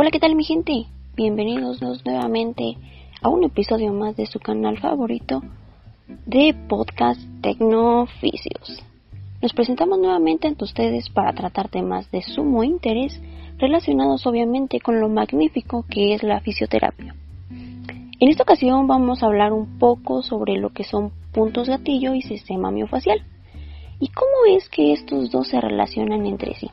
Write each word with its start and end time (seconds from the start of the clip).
Hola, 0.00 0.12
¿qué 0.12 0.20
tal 0.20 0.36
mi 0.36 0.44
gente? 0.44 0.86
Bienvenidos 1.16 1.82
nuevamente 2.04 2.76
a 3.20 3.30
un 3.30 3.42
episodio 3.42 3.92
más 3.92 4.14
de 4.14 4.26
su 4.26 4.38
canal 4.38 4.78
favorito 4.78 5.42
de 6.24 6.54
podcast 6.68 7.20
Tecnooficios. 7.42 8.80
Nos 9.42 9.52
presentamos 9.54 9.98
nuevamente 9.98 10.46
ante 10.46 10.62
ustedes 10.62 11.10
para 11.10 11.32
tratar 11.32 11.68
temas 11.68 12.08
de 12.12 12.22
sumo 12.22 12.62
interés 12.62 13.20
relacionados 13.56 14.24
obviamente 14.28 14.78
con 14.78 15.00
lo 15.00 15.08
magnífico 15.08 15.84
que 15.90 16.14
es 16.14 16.22
la 16.22 16.38
fisioterapia. 16.38 17.16
En 17.50 18.28
esta 18.28 18.44
ocasión 18.44 18.86
vamos 18.86 19.24
a 19.24 19.26
hablar 19.26 19.52
un 19.52 19.80
poco 19.80 20.22
sobre 20.22 20.58
lo 20.58 20.70
que 20.70 20.84
son 20.84 21.10
puntos 21.32 21.68
gatillo 21.68 22.14
y 22.14 22.22
sistema 22.22 22.70
miofacial 22.70 23.24
y 23.98 24.06
cómo 24.10 24.56
es 24.56 24.68
que 24.68 24.92
estos 24.92 25.32
dos 25.32 25.48
se 25.48 25.60
relacionan 25.60 26.24
entre 26.24 26.54
sí. 26.54 26.70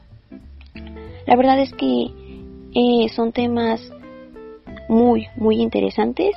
La 1.26 1.36
verdad 1.36 1.60
es 1.60 1.74
que 1.74 2.12
eh, 2.76 3.08
son 3.16 3.32
temas 3.32 3.82
muy, 4.90 5.28
muy 5.38 5.62
interesantes 5.62 6.36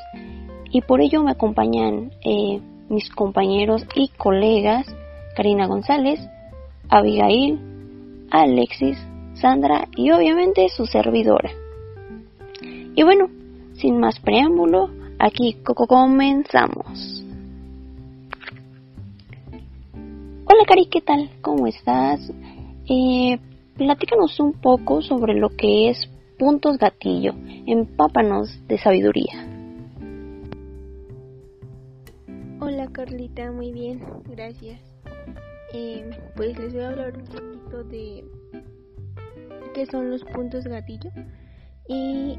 y 0.70 0.82
por 0.82 1.00
ello 1.00 1.22
me 1.24 1.32
acompañan 1.32 2.12
eh, 2.24 2.60
mis 2.88 3.10
compañeros 3.10 3.84
y 3.96 4.08
colegas 4.16 4.86
Karina 5.36 5.66
González, 5.66 6.20
Abigail, 6.88 7.58
Alexis, 8.30 8.96
Sandra 9.34 9.88
y 9.96 10.12
obviamente 10.12 10.68
su 10.68 10.86
servidora. 10.86 11.50
Y 12.94 13.02
bueno, 13.02 13.28
sin 13.74 13.98
más 13.98 14.20
preámbulo, 14.20 14.90
aquí 15.18 15.56
comenzamos. 15.64 17.24
Hola 20.44 20.64
Cari, 20.66 20.86
¿qué 20.86 21.00
tal? 21.00 21.30
¿Cómo 21.40 21.66
estás? 21.66 22.32
Eh, 22.88 23.38
platícanos 23.76 24.38
un 24.40 24.52
poco 24.52 25.02
sobre 25.02 25.34
lo 25.34 25.50
que 25.50 25.90
es 25.90 26.08
puntos 26.38 26.78
gatillo. 26.78 27.34
Empápanos 27.66 28.48
de 28.68 28.78
sabiduría. 28.78 29.46
Hola 32.60 32.88
Carlita, 32.92 33.50
muy 33.50 33.72
bien, 33.72 34.00
gracias. 34.24 34.80
Eh, 35.74 36.08
pues 36.36 36.58
les 36.58 36.72
voy 36.72 36.82
a 36.82 36.88
hablar 36.88 37.16
un 37.16 37.24
poquito 37.24 37.84
de 37.84 38.24
qué 39.74 39.86
son 39.86 40.10
los 40.10 40.24
puntos 40.24 40.64
gatillo 40.64 41.10
y 41.88 42.38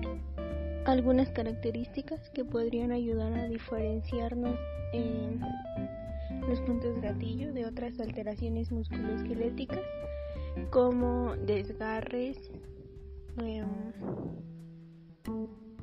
algunas 0.85 1.29
características 1.29 2.29
que 2.31 2.43
podrían 2.43 2.91
ayudar 2.91 3.33
a 3.33 3.47
diferenciarnos 3.47 4.57
en 4.93 5.41
los 6.47 6.59
puntos 6.61 6.99
gatillo 7.01 7.53
de 7.53 7.65
otras 7.65 7.99
alteraciones 7.99 8.71
musculoesqueléticas 8.71 9.81
como 10.71 11.35
desgarres, 11.35 12.37
Em, 13.37 13.67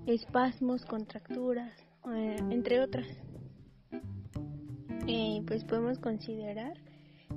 espasmos, 0.07 0.85
contracturas, 0.85 1.73
eh, 2.13 2.37
entre 2.51 2.81
otras. 2.81 3.07
Eh, 5.09 5.43
pues 5.47 5.65
podemos 5.65 5.99
considerar 5.99 6.75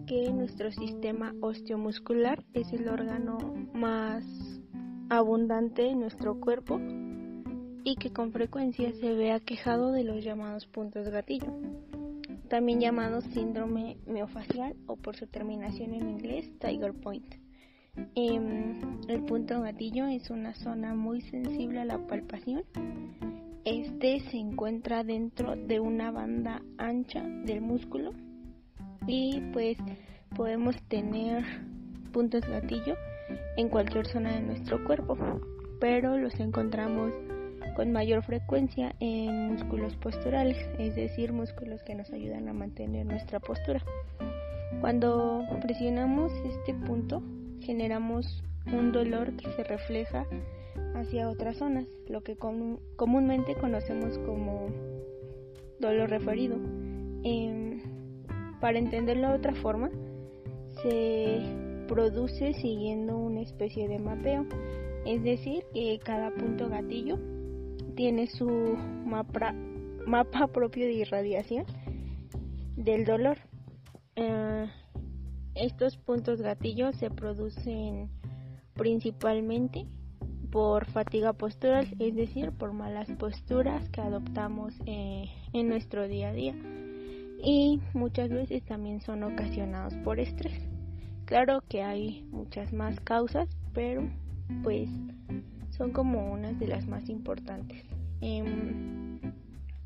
que 0.08 0.32
nuestro 0.32 0.72
sistema 0.72 1.34
osteomuscular 1.42 2.44
es 2.54 2.72
el 2.74 2.88
órgano 2.88 3.38
más 3.74 4.26
abundante 5.10 5.90
en 5.90 6.00
nuestro 6.00 6.40
cuerpo 6.40 6.80
y 7.84 7.96
que 7.96 8.12
con 8.12 8.32
frecuencia 8.32 8.92
se 8.94 9.14
ve 9.14 9.32
aquejado 9.32 9.92
de 9.92 10.04
los 10.04 10.23
llamados 10.23 10.68
puntos 10.68 11.10
gatillo, 11.10 11.54
también 12.48 12.80
llamados 12.80 13.23
síndrome 13.26 13.98
miofacial 14.06 14.76
o 14.88 14.96
por 14.96 15.16
su 15.16 15.28
terminación 15.28 15.94
en 15.94 16.10
inglés 16.10 16.52
Tiger 16.60 16.94
Point. 16.94 17.48
Em, 18.16 19.00
el 19.08 19.23
punto 19.23 19.62
gatillo 19.62 20.06
es 20.08 20.30
una 20.30 20.54
zona 20.54 20.94
muy 20.94 21.22
sensible 21.22 21.82
a 21.82 21.86
la 21.86 21.98
palpación. 22.08 22.64
Este 23.66 24.20
se 24.32 24.38
encuentra 24.38 25.04
dentro 25.04 25.55
de 25.55 25.80
una 25.80 26.11
banda 26.11 26.61
ancha 26.77 27.23
del 27.45 27.61
músculo 27.61 28.11
y 29.05 29.42
pues 29.54 29.77
podemos 30.36 30.76
tener 30.88 31.44
puntos 32.11 32.42
gatillo 32.48 32.95
en 33.58 33.70
cualquier 33.70 34.08
zona 34.08 34.33
de 34.33 34.42
nuestro 34.42 34.83
cuerpo, 34.86 35.17
pero 35.80 36.17
los 36.17 36.39
encontramos 36.39 37.14
con 37.76 37.92
mayor 37.92 38.23
frecuencia 38.23 38.95
en 39.00 39.54
músculos 39.54 39.95
posturales, 39.98 40.58
es 40.77 40.95
decir, 40.95 41.33
músculos 41.33 41.83
que 41.83 41.95
nos 41.95 42.11
ayudan 42.11 42.48
a 42.48 42.54
mantener 42.54 43.06
nuestra 43.06 43.39
postura. 43.39 43.83
Cuando 44.82 45.45
presionamos 45.61 46.32
este 46.45 46.73
punto, 46.73 47.21
generamos 47.61 48.43
un 48.71 48.92
dolor 48.92 49.36
que 49.36 49.52
se 49.52 49.64
refleja 49.64 50.25
hacia 50.95 51.30
otras 51.30 51.58
zonas, 51.58 51.86
lo 52.08 52.21
que 52.21 52.36
comúnmente 52.36 53.55
conocemos 53.55 54.17
como 54.20 54.67
dolor 55.80 56.09
referido. 56.09 56.58
Em, 57.23 57.81
para 58.59 58.80
entenderlo 58.80 59.30
de 59.30 59.36
otra 59.36 59.55
forma, 59.55 59.89
se 60.81 61.39
produce 61.87 62.53
siguiendo 62.53 63.17
una 63.17 63.42
especie 63.42 63.87
de 63.87 63.99
mapeo, 63.99 64.45
es 65.05 65.23
decir, 65.23 65.64
que 65.73 65.99
cada 66.03 66.31
punto 66.31 66.70
gatillo 66.70 67.17
tiene 67.95 68.27
su 68.27 68.47
mapa, 69.05 69.53
propio 70.53 70.86
de 70.86 70.93
irradiación 70.93 71.65
del 72.76 73.05
dolor. 73.05 73.37
Eh, 74.15 74.67
estos 75.59 75.97
puntos 75.97 76.42
gatillos 76.42 76.95
se 76.95 77.09
producen 77.09 78.09
principalmente 78.73 79.86
por 80.52 80.86
fatiga 80.86 81.33
postural, 81.33 81.87
es 81.99 82.15
decir, 82.15 82.52
por 82.52 82.73
malas 82.73 83.09
posturas 83.11 83.87
que 83.89 84.02
adoptamos 84.02 84.73
eh, 84.86 85.25
en 85.53 85.70
nuestro 85.70 86.08
día 86.08 86.30
a 86.30 86.33
día. 86.33 86.55
Y 87.43 87.80
muchas 87.93 88.30
veces 88.30 88.64
también 88.64 89.02
son 89.02 89.23
ocasionados 89.23 89.93
por 90.03 90.20
estrés. 90.20 90.67
Claro 91.25 91.61
que 91.70 91.83
hay 91.83 92.27
muchas 92.31 92.73
más 92.73 92.99
causas, 93.02 93.47
pero 93.73 94.09
pues 94.64 94.89
son 95.70 95.91
como 95.91 96.31
unas 96.31 96.59
de 96.59 96.67
las 96.67 96.87
más 96.87 97.09
importantes. 97.09 97.83
Em, 98.21 99.20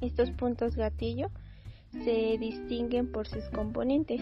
estos 0.01 0.31
puntos 0.31 0.75
gatillo 0.75 1.29
se 1.91 2.38
distinguen 2.40 3.11
por 3.11 3.28
sus 3.28 3.44
componentes. 3.50 4.22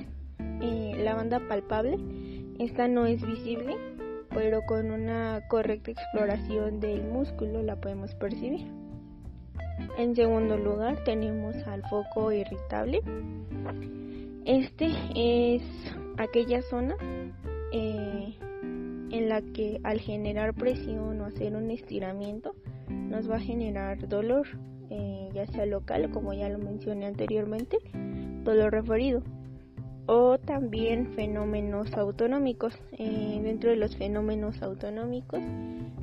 Eh, 0.61 0.93
la 1.03 1.15
banda 1.15 1.39
palpable. 1.47 1.97
Esta 2.59 2.87
no 2.87 3.07
es 3.07 3.25
visible, 3.25 3.75
pero 4.29 4.61
con 4.63 4.91
una 4.91 5.41
correcta 5.47 5.91
exploración 5.91 6.79
del 6.79 7.03
músculo 7.03 7.63
la 7.63 7.75
podemos 7.75 8.13
percibir. 8.15 8.67
En 9.97 10.15
segundo 10.15 10.57
lugar 10.57 11.03
tenemos 11.03 11.55
al 11.67 11.81
foco 11.89 12.31
irritable. 12.31 13.01
Este 14.45 14.91
es 15.15 15.63
aquella 16.17 16.61
zona 16.61 16.95
eh, 17.71 18.35
en 19.11 19.29
la 19.29 19.41
que 19.41 19.79
al 19.83 19.99
generar 19.99 20.53
presión 20.53 21.19
o 21.21 21.25
hacer 21.25 21.55
un 21.55 21.71
estiramiento 21.71 22.55
nos 22.87 23.29
va 23.29 23.37
a 23.37 23.39
generar 23.39 24.07
dolor, 24.07 24.47
eh, 24.89 25.29
ya 25.33 25.47
sea 25.47 25.65
local, 25.65 26.11
como 26.11 26.33
ya 26.33 26.49
lo 26.49 26.59
mencioné 26.59 27.07
anteriormente, 27.07 27.77
dolor 28.43 28.71
referido 28.71 29.23
o 30.05 30.37
también 30.37 31.13
fenómenos 31.13 31.93
autonómicos. 31.93 32.73
Eh, 32.93 33.39
dentro 33.43 33.69
de 33.69 33.75
los 33.75 33.95
fenómenos 33.95 34.61
autonómicos, 34.61 35.41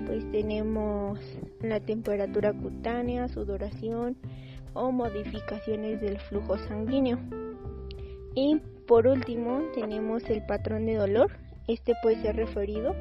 pues 0.07 0.31
tenemos 0.31 1.19
la 1.61 1.81
temperatura 1.81 2.53
cutánea, 2.53 3.29
sudoración 3.29 4.17
o 4.75 4.93
modificaciones 4.93 6.01
del 6.01 6.19
flujo 6.19 6.59
sanguíneo. 6.59 7.19
Y 8.35 8.61
por 8.87 9.07
último, 9.07 9.63
tenemos 9.75 10.29
el 10.31 10.45
patrón 10.47 10.87
de 10.87 10.95
dolor. 10.95 11.31
Este 11.67 11.95
puede 12.03 12.23
ser 12.23 12.37
referido 12.37 12.95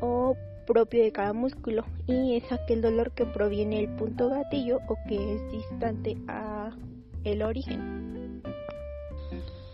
o 0.00 0.36
propio 0.66 1.02
de 1.02 1.12
cada 1.12 1.32
músculo 1.32 1.84
y 2.06 2.36
es 2.36 2.52
aquel 2.52 2.82
dolor 2.82 3.12
que 3.12 3.24
proviene 3.24 3.76
del 3.76 3.96
punto 3.96 4.28
gatillo 4.28 4.80
o 4.88 4.96
que 5.08 5.34
es 5.34 5.52
distante 5.52 6.16
a 6.28 6.70
el 7.24 7.42
origen. 7.42 8.25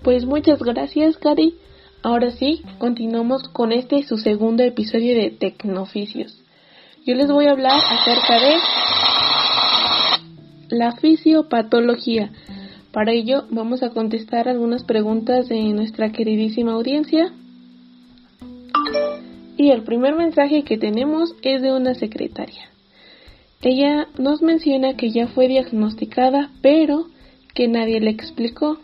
Pues 0.02 0.26
muchas 0.26 0.58
gracias, 0.58 1.16
Cari. 1.16 1.54
Ahora 2.02 2.32
sí, 2.32 2.62
continuamos 2.78 3.48
con 3.48 3.70
este 3.70 4.02
su 4.02 4.18
segundo 4.18 4.64
episodio 4.64 5.14
de 5.14 5.30
Tecnoficios. 5.30 6.42
Yo 7.06 7.14
les 7.14 7.30
voy 7.30 7.46
a 7.46 7.52
hablar 7.52 7.80
acerca 7.88 8.40
de 8.40 8.56
la 10.70 10.96
fisiopatología. 10.96 12.32
Para 12.90 13.12
ello 13.12 13.44
vamos 13.50 13.84
a 13.84 13.90
contestar 13.90 14.48
algunas 14.48 14.82
preguntas 14.82 15.48
de 15.48 15.62
nuestra 15.72 16.10
queridísima 16.10 16.72
audiencia. 16.72 17.32
Y 19.56 19.70
el 19.70 19.84
primer 19.84 20.16
mensaje 20.16 20.64
que 20.64 20.78
tenemos 20.78 21.36
es 21.42 21.62
de 21.62 21.72
una 21.72 21.94
secretaria. 21.94 22.70
Ella 23.60 24.08
nos 24.18 24.42
menciona 24.42 24.96
que 24.96 25.12
ya 25.12 25.28
fue 25.28 25.46
diagnosticada, 25.46 26.50
pero 26.60 27.06
que 27.54 27.68
nadie 27.68 28.00
le 28.00 28.10
explicó 28.10 28.80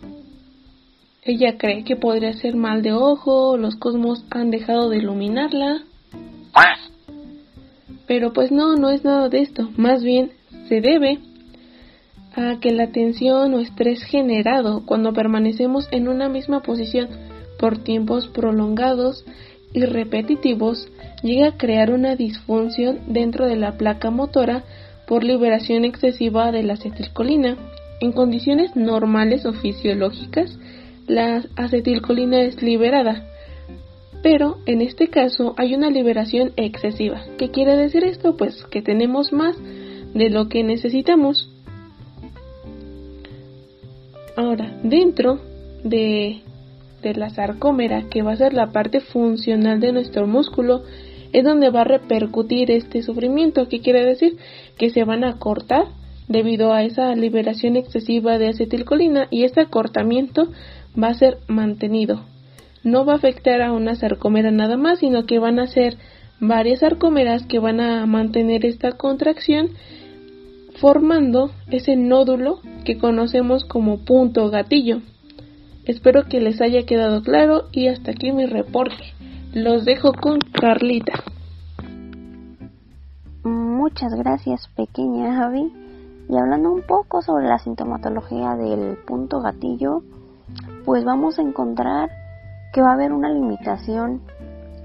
ella 1.28 1.58
cree 1.58 1.84
que 1.84 1.94
podría 1.94 2.32
ser 2.32 2.56
mal 2.56 2.82
de 2.82 2.92
ojo, 2.92 3.58
los 3.58 3.76
cosmos 3.76 4.25
han 4.30 4.50
dejado 4.50 4.88
de 4.88 4.96
iluminarla. 4.96 5.82
Pero 8.06 8.32
pues 8.32 8.50
no, 8.50 8.76
no 8.76 8.88
es 8.88 9.04
nada 9.04 9.28
de 9.28 9.42
esto. 9.42 9.69
Más 9.76 10.02
bien 10.02 10.32
se 10.69 10.80
debe 10.80 11.19
a 12.34 12.58
que 12.60 12.72
la 12.72 12.92
tensión 12.92 13.52
o 13.52 13.60
estrés 13.60 14.02
generado 14.04 14.86
cuando 14.86 15.12
permanecemos 15.12 15.86
en 15.90 16.08
una 16.08 16.30
misma 16.30 16.62
posición 16.62 17.08
por 17.58 17.78
tiempos 17.78 18.28
prolongados 18.28 19.24
y 19.74 19.84
repetitivos 19.84 20.88
llega 21.22 21.48
a 21.48 21.56
crear 21.58 21.90
una 21.90 22.16
disfunción 22.16 23.00
dentro 23.06 23.46
de 23.46 23.56
la 23.56 23.76
placa 23.76 24.10
motora 24.10 24.64
por 25.06 25.24
liberación 25.24 25.84
excesiva 25.84 26.52
de 26.52 26.62
la 26.62 26.74
acetilcolina. 26.74 27.56
En 28.00 28.12
condiciones 28.12 28.76
normales 28.76 29.44
o 29.44 29.52
fisiológicas, 29.52 30.56
la 31.08 31.43
acetilcolina 31.56 32.43
es 32.43 32.62
liberada, 32.62 33.26
pero 34.22 34.58
en 34.66 34.82
este 34.82 35.08
caso 35.08 35.55
hay 35.56 35.75
una 35.75 35.90
liberación 35.90 36.52
excesiva. 36.56 37.22
¿Qué 37.38 37.50
quiere 37.50 37.76
decir 37.76 38.05
esto? 38.05 38.37
Pues 38.37 38.62
que 38.70 38.82
tenemos 38.82 39.32
más 39.32 39.56
de 40.14 40.31
lo 40.31 40.49
que 40.49 40.62
necesitamos. 40.62 41.50
Ahora, 44.37 44.78
dentro 44.82 45.40
de, 45.82 46.43
la 47.02 47.31
sarcómera, 47.31 48.05
que 48.10 48.22
va 48.22 48.32
a 48.32 48.37
ser 48.37 48.52
la 48.52 48.70
parte 48.70 49.00
funcional 49.00 49.81
de 49.81 49.93
nuestro 49.93 50.26
músculo, 50.26 50.82
es 51.32 51.43
donde 51.43 51.70
va 51.70 51.81
a 51.81 51.84
repercutir 51.84 52.70
este 52.70 53.02
sufrimiento. 53.02 53.69
¿Qué 53.69 53.81
quiere 53.81 54.05
decir? 54.05 54.37
Que 54.76 54.90
se 54.90 55.05
van 55.05 55.25
a 55.25 55.38
cortar 55.38 55.87
debido 56.28 56.72
a 56.72 56.84
esa 56.84 57.14
liberación 57.14 57.76
excesiva 57.76 58.38
de 58.38 58.49
acetilcolina 58.49 59.28
y 59.31 59.44
este 59.44 59.62
acortamiento 59.62 60.49
va 61.00 61.08
a 61.08 61.14
ser 61.14 61.38
mantenido. 61.49 62.20
No 62.85 63.05
va 63.05 63.14
a 63.14 63.17
afectar 63.17 63.61
a 63.62 63.73
una 63.73 63.94
sarcómera 63.94 64.50
nada 64.50 64.76
más, 64.76 65.00
sino 65.00 65.26
que 65.26 65.38
van 65.38 65.58
a 65.58 65.67
ser 65.67 65.96
varias 66.40 66.81
sarcómeras 66.81 67.44
que 67.46 67.58
van 67.58 67.81
a 67.81 68.06
mantener 68.06 68.64
esta 68.64 68.93
contracción 68.93 69.70
formando 70.81 71.50
ese 71.70 71.96
nódulo 71.96 72.61
que 72.85 72.99
conocemos 72.99 73.64
como 73.64 74.05
punto 74.05 74.49
gatillo. 74.50 75.00
Espero 75.85 76.25
que 76.29 76.40
les 76.40 76.61
haya 76.61 76.85
quedado 76.85 77.23
claro 77.23 77.64
y 77.73 77.88
hasta 77.88 78.12
aquí 78.12 78.31
mi 78.31 78.46
reporte. 78.46 79.14
Los 79.55 79.84
dejo 79.84 80.12
con 80.12 80.38
Carlita. 80.41 81.25
Muchas 83.43 84.12
gracias, 84.14 84.69
pequeña 84.76 85.34
Javi. 85.34 85.73
Y 86.29 86.37
hablando 86.37 86.70
un 86.70 86.82
poco 86.82 87.23
sobre 87.23 87.46
la 87.46 87.58
sintomatología 87.58 88.55
del 88.56 88.99
punto 89.06 89.41
gatillo, 89.41 90.02
pues 90.88 91.05
vamos 91.05 91.38
a 91.38 91.43
encontrar 91.43 92.08
que 92.73 92.81
va 92.81 92.93
a 92.93 92.94
haber 92.94 93.12
una 93.12 93.29
limitación 93.29 94.23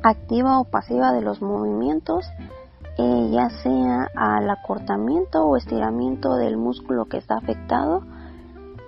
activa 0.04 0.60
o 0.60 0.66
pasiva 0.66 1.14
de 1.14 1.22
los 1.22 1.42
movimientos, 1.42 2.26
eh, 2.98 3.30
ya 3.32 3.50
sea 3.50 4.10
al 4.14 4.50
acortamiento 4.50 5.46
o 5.46 5.56
estiramiento 5.56 6.36
del 6.36 6.58
músculo 6.58 7.06
que 7.06 7.20
está 7.20 7.38
afectado. 7.38 8.02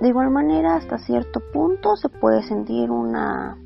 De 0.02 0.10
igual 0.10 0.30
manera, 0.30 0.76
hasta 0.76 0.98
cierto 0.98 1.40
punto 1.54 1.96
se 1.96 2.10
puede 2.10 2.44
sentir 2.44 2.92
una 2.92 3.58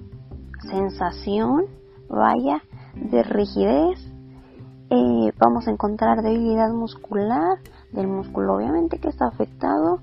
sensación, 0.69 1.65
vaya, 2.07 2.61
de 2.93 3.23
rigidez. 3.23 3.99
Eh, 4.91 5.33
vamos 5.39 5.67
a 5.67 5.71
encontrar 5.71 6.21
debilidad 6.21 6.69
muscular, 6.69 7.57
del 7.93 8.09
músculo 8.09 8.57
obviamente 8.57 8.99
que 8.99 9.09
está 9.09 9.25
afectado. 9.25 10.01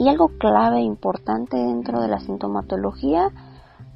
Y 0.00 0.08
algo 0.08 0.30
clave 0.38 0.80
importante 0.80 1.58
dentro 1.58 2.00
de 2.00 2.08
la 2.08 2.20
sintomatología 2.20 3.30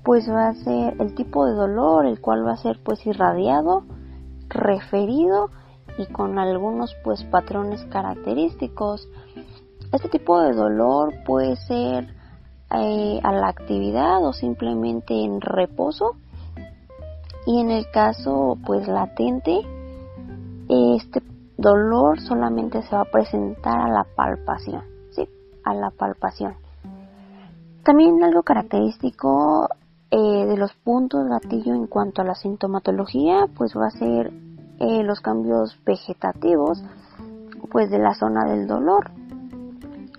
pues 0.05 0.29
va 0.31 0.49
a 0.49 0.55
ser 0.55 1.01
el 1.01 1.15
tipo 1.15 1.47
de 1.47 1.55
dolor, 1.55 2.05
el 2.05 2.21
cual 2.21 2.47
va 2.47 2.53
a 2.53 2.57
ser 2.59 2.79
pues 2.85 3.07
irradiado, 3.07 3.85
referido 4.51 5.49
y 5.97 6.05
con 6.05 6.39
algunos 6.39 6.95
pues 7.03 7.25
patrones 7.25 7.83
característicos. 7.87 9.09
Este 9.93 10.11
tipo 10.11 10.39
de 10.41 10.53
dolor 10.53 11.15
puede 11.25 11.57
ser 11.57 12.15
eh, 12.71 13.21
a 13.23 13.33
la 13.33 13.49
actividad 13.49 14.23
o 14.27 14.35
simplemente 14.35 15.15
en 15.15 15.41
reposo 15.41 16.17
y 17.47 17.61
en 17.61 17.71
el 17.71 17.91
caso 17.91 18.59
pues 18.67 18.87
latente 18.87 19.63
este 20.69 21.23
dolor 21.57 22.21
solamente 22.21 22.83
se 22.83 22.95
va 22.95 23.01
a 23.01 23.11
presentar 23.11 23.81
a 23.81 23.89
la 23.89 24.05
palpación. 24.15 24.94
A 25.65 25.75
la 25.75 25.91
palpación. 25.91 26.55
También 27.85 28.23
algo 28.23 28.43
característico 28.43 29.69
eh, 30.11 30.47
de 30.47 30.57
los 30.57 30.73
puntos 30.75 31.29
gatillo 31.29 31.75
en 31.75 31.87
cuanto 31.87 32.23
a 32.23 32.25
la 32.25 32.35
sintomatología, 32.35 33.47
pues 33.57 33.75
va 33.77 33.89
a 33.89 33.91
ser 33.91 34.33
eh, 34.81 35.03
los 35.03 35.21
cambios 35.21 35.79
vegetativos, 35.85 36.83
pues 37.71 37.91
de 37.91 37.99
la 37.99 38.15
zona 38.15 38.45
del 38.45 38.67
dolor. 38.67 39.11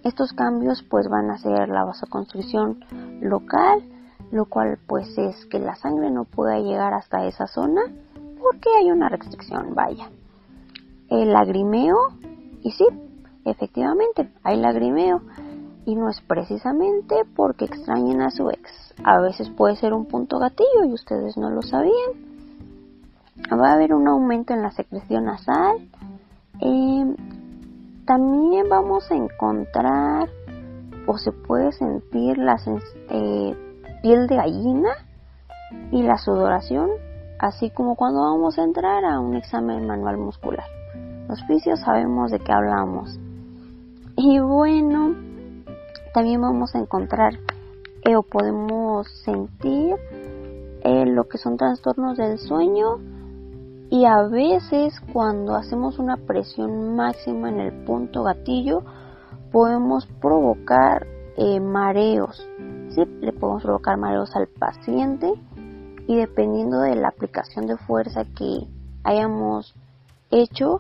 Estos 0.04 0.34
cambios 0.34 0.84
pues 0.84 1.08
van 1.10 1.32
a 1.32 1.38
ser 1.38 1.70
la 1.70 1.84
vasoconstricción 1.86 2.84
local, 3.22 3.84
lo 4.32 4.46
cual 4.46 4.78
pues 4.86 5.18
es 5.18 5.46
que 5.46 5.60
la 5.60 5.76
sangre 5.76 6.12
no 6.12 6.26
pueda 6.26 6.60
llegar 6.60 6.94
hasta 6.94 7.26
esa 7.26 7.48
zona 7.48 7.82
porque 8.40 8.70
hay 8.78 8.92
una 8.92 9.10
restricción, 9.10 9.74
vaya. 9.74 10.10
El 11.10 11.34
lagrimeo, 11.34 11.98
y 12.62 12.72
sí, 12.72 12.86
efectivamente, 13.46 14.30
hay 14.44 14.58
lagrimeo, 14.58 15.22
y 15.86 15.96
no 15.96 16.10
es 16.10 16.20
precisamente 16.22 17.16
porque 17.36 17.66
extrañen 17.66 18.22
a 18.22 18.32
su 18.32 18.50
ex, 18.50 18.86
a 19.04 19.22
veces 19.22 19.50
puede 19.50 19.76
ser 19.76 19.94
un 19.94 20.06
punto 20.06 20.40
gatillo 20.40 20.86
y 20.86 20.94
ustedes 20.94 21.38
no 21.38 21.50
lo 21.50 21.62
sabían. 21.62 22.12
Va 23.52 23.70
a 23.70 23.74
haber 23.74 23.94
un 23.94 24.08
aumento 24.08 24.54
en 24.54 24.62
la 24.62 24.72
secreción 24.72 25.26
nasal. 25.26 25.90
Eh, 26.62 27.16
también 28.06 28.68
vamos 28.70 29.12
a 29.12 29.16
encontrar 29.16 30.30
o 31.06 31.18
se 31.18 31.32
puede 31.32 31.72
sentir 31.74 32.38
la 32.38 32.58
eh, 33.10 33.56
piel 34.02 34.28
de 34.28 34.36
gallina 34.36 34.90
y 35.92 36.02
la 36.02 36.18
sudoración, 36.18 36.90
así 37.40 37.70
como 37.70 37.96
cuando 37.96 38.22
vamos 38.22 38.58
a 38.58 38.64
entrar 38.64 39.04
a 39.06 39.20
un 39.20 39.36
examen 39.36 39.86
manual 39.86 40.18
muscular. 40.18 40.66
Los 41.28 41.44
fisios 41.46 41.80
sabemos 41.82 42.32
de 42.32 42.40
qué 42.40 42.52
hablamos. 42.52 43.20
También 46.16 46.40
vamos 46.40 46.74
a 46.74 46.80
encontrar 46.80 47.38
o 48.08 48.24
podemos 48.24 49.06
sentir 49.26 49.98
eh, 50.82 51.06
lo 51.06 51.28
que 51.28 51.38
son 51.38 51.58
trastornos 51.58 52.18
del 52.18 52.40
sueño 52.40 53.02
y 53.90 54.06
a 54.06 54.22
veces 54.22 54.98
cuando 55.12 55.56
hacemos 55.56 56.00
una 56.00 56.16
presión 56.16 56.96
máxima 56.96 57.50
en 57.50 57.60
el 57.60 57.84
punto 57.84 58.24
gatillo 58.24 58.82
podemos 59.52 60.08
provocar 60.22 61.06
eh, 61.36 61.60
mareos, 61.60 62.48
¿sí? 62.92 63.04
le 63.20 63.34
podemos 63.34 63.64
provocar 63.64 63.98
mareos 63.98 64.34
al 64.38 64.48
paciente 64.48 65.34
y 66.08 66.16
dependiendo 66.16 66.80
de 66.80 66.96
la 66.96 67.10
aplicación 67.10 67.68
de 67.68 67.76
fuerza 67.76 68.24
que 68.24 68.66
hayamos 69.04 69.76
hecho, 70.32 70.80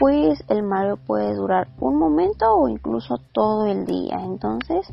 pues 0.00 0.42
el 0.48 0.64
mareo 0.64 0.96
puede 0.96 1.34
durar 1.36 1.68
un 1.78 1.96
momento 1.96 2.52
o 2.52 2.68
incluso 2.68 3.18
todo 3.32 3.66
el 3.66 3.86
día. 3.86 4.18
Entonces, 4.24 4.92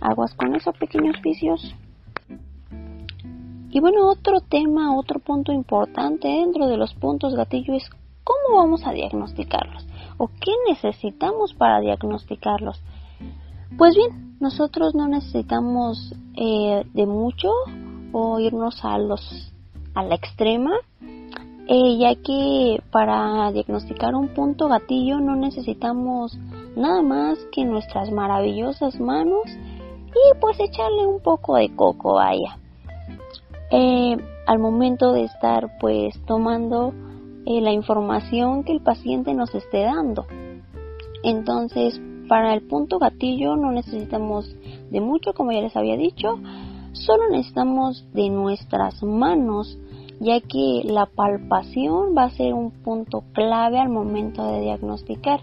Aguas 0.00 0.34
con 0.34 0.54
esos 0.54 0.76
pequeños 0.76 1.20
vicios. 1.22 1.74
Y 3.70 3.80
bueno, 3.80 4.08
otro 4.08 4.40
tema, 4.40 4.96
otro 4.96 5.18
punto 5.18 5.52
importante 5.52 6.28
dentro 6.28 6.66
de 6.68 6.76
los 6.76 6.94
puntos 6.94 7.34
gatillo 7.34 7.74
es 7.74 7.88
cómo 8.22 8.58
vamos 8.58 8.86
a 8.86 8.92
diagnosticarlos 8.92 9.86
o 10.18 10.28
qué 10.28 10.52
necesitamos 10.68 11.54
para 11.54 11.80
diagnosticarlos. 11.80 12.80
Pues 13.76 13.96
bien, 13.96 14.36
nosotros 14.40 14.94
no 14.94 15.08
necesitamos 15.08 16.14
eh, 16.36 16.84
de 16.92 17.06
mucho 17.06 17.48
o 18.12 18.38
irnos 18.38 18.84
a 18.84 18.98
los 18.98 19.50
a 19.94 20.02
la 20.02 20.16
extrema, 20.16 20.72
eh, 21.66 21.98
ya 21.98 22.14
que 22.16 22.82
para 22.90 23.50
diagnosticar 23.52 24.14
un 24.14 24.28
punto 24.28 24.68
gatillo 24.68 25.20
no 25.20 25.34
necesitamos 25.36 26.38
nada 26.76 27.02
más 27.02 27.38
que 27.52 27.64
nuestras 27.64 28.10
maravillosas 28.10 29.00
manos 29.00 29.44
y 29.46 30.38
pues 30.40 30.58
echarle 30.60 31.06
un 31.06 31.20
poco 31.20 31.56
de 31.56 31.74
coco, 31.74 32.14
vaya. 32.14 32.58
Eh, 33.70 34.16
al 34.46 34.58
momento 34.58 35.12
de 35.12 35.24
estar 35.24 35.78
pues 35.80 36.14
tomando 36.26 36.92
eh, 37.46 37.60
la 37.60 37.72
información 37.72 38.64
que 38.64 38.72
el 38.72 38.80
paciente 38.80 39.34
nos 39.34 39.54
esté 39.54 39.82
dando. 39.82 40.26
Entonces, 41.22 42.00
para 42.28 42.54
el 42.54 42.62
punto 42.62 42.98
gatillo 42.98 43.56
no 43.56 43.72
necesitamos 43.72 44.54
de 44.90 45.00
mucho, 45.00 45.32
como 45.34 45.52
ya 45.52 45.60
les 45.60 45.76
había 45.76 45.96
dicho, 45.96 46.38
solo 46.92 47.28
necesitamos 47.30 48.06
de 48.12 48.28
nuestras 48.30 49.02
manos, 49.02 49.78
ya 50.20 50.40
que 50.40 50.82
la 50.84 51.06
palpación 51.06 52.14
va 52.16 52.24
a 52.24 52.30
ser 52.30 52.54
un 52.54 52.70
punto 52.70 53.24
clave 53.32 53.78
al 53.78 53.88
momento 53.88 54.46
de 54.46 54.60
diagnosticar. 54.60 55.40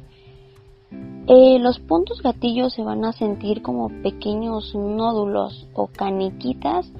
Eh, 1.27 1.59
los 1.59 1.79
puntos 1.79 2.21
gatillos 2.21 2.73
se 2.73 2.83
van 2.83 3.05
a 3.05 3.13
sentir 3.13 3.61
como 3.61 3.89
pequeños 4.01 4.73
nódulos 4.75 5.67
o 5.73 5.87
caniquitas 5.87 6.91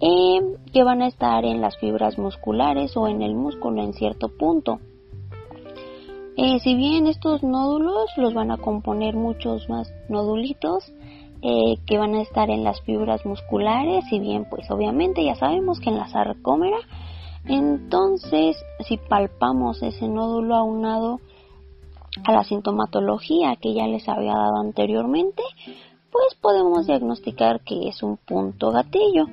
eh, 0.00 0.40
que 0.72 0.84
van 0.84 1.02
a 1.02 1.08
estar 1.08 1.44
en 1.44 1.60
las 1.60 1.76
fibras 1.78 2.18
musculares 2.18 2.96
o 2.96 3.08
en 3.08 3.22
el 3.22 3.34
músculo 3.34 3.82
en 3.82 3.94
cierto 3.94 4.28
punto. 4.28 4.78
Eh, 6.36 6.60
si 6.60 6.76
bien 6.76 7.08
estos 7.08 7.42
nódulos 7.42 8.10
los 8.16 8.32
van 8.32 8.52
a 8.52 8.58
componer 8.58 9.16
muchos 9.16 9.68
más 9.68 9.92
nodulitos 10.08 10.92
eh, 11.42 11.78
que 11.86 11.98
van 11.98 12.14
a 12.14 12.22
estar 12.22 12.50
en 12.50 12.64
las 12.64 12.80
fibras 12.82 13.24
musculares, 13.24 14.04
si 14.08 14.18
bien 14.18 14.46
pues 14.48 14.70
obviamente 14.70 15.24
ya 15.24 15.34
sabemos 15.36 15.80
que 15.80 15.90
en 15.90 15.98
la 15.98 16.08
sarcómera, 16.08 16.78
entonces 17.44 18.56
si 18.86 18.96
palpamos 18.96 19.82
ese 19.82 20.08
nódulo 20.08 20.56
aunado 20.56 21.20
a 22.24 22.32
la 22.32 22.44
sintomatología 22.44 23.56
que 23.56 23.74
ya 23.74 23.86
les 23.86 24.08
había 24.08 24.32
dado 24.32 24.56
anteriormente, 24.60 25.42
pues 26.10 26.34
podemos 26.40 26.86
diagnosticar 26.86 27.60
que 27.60 27.88
es 27.88 28.02
un 28.02 28.16
punto 28.16 28.70
gatillo. 28.72 29.26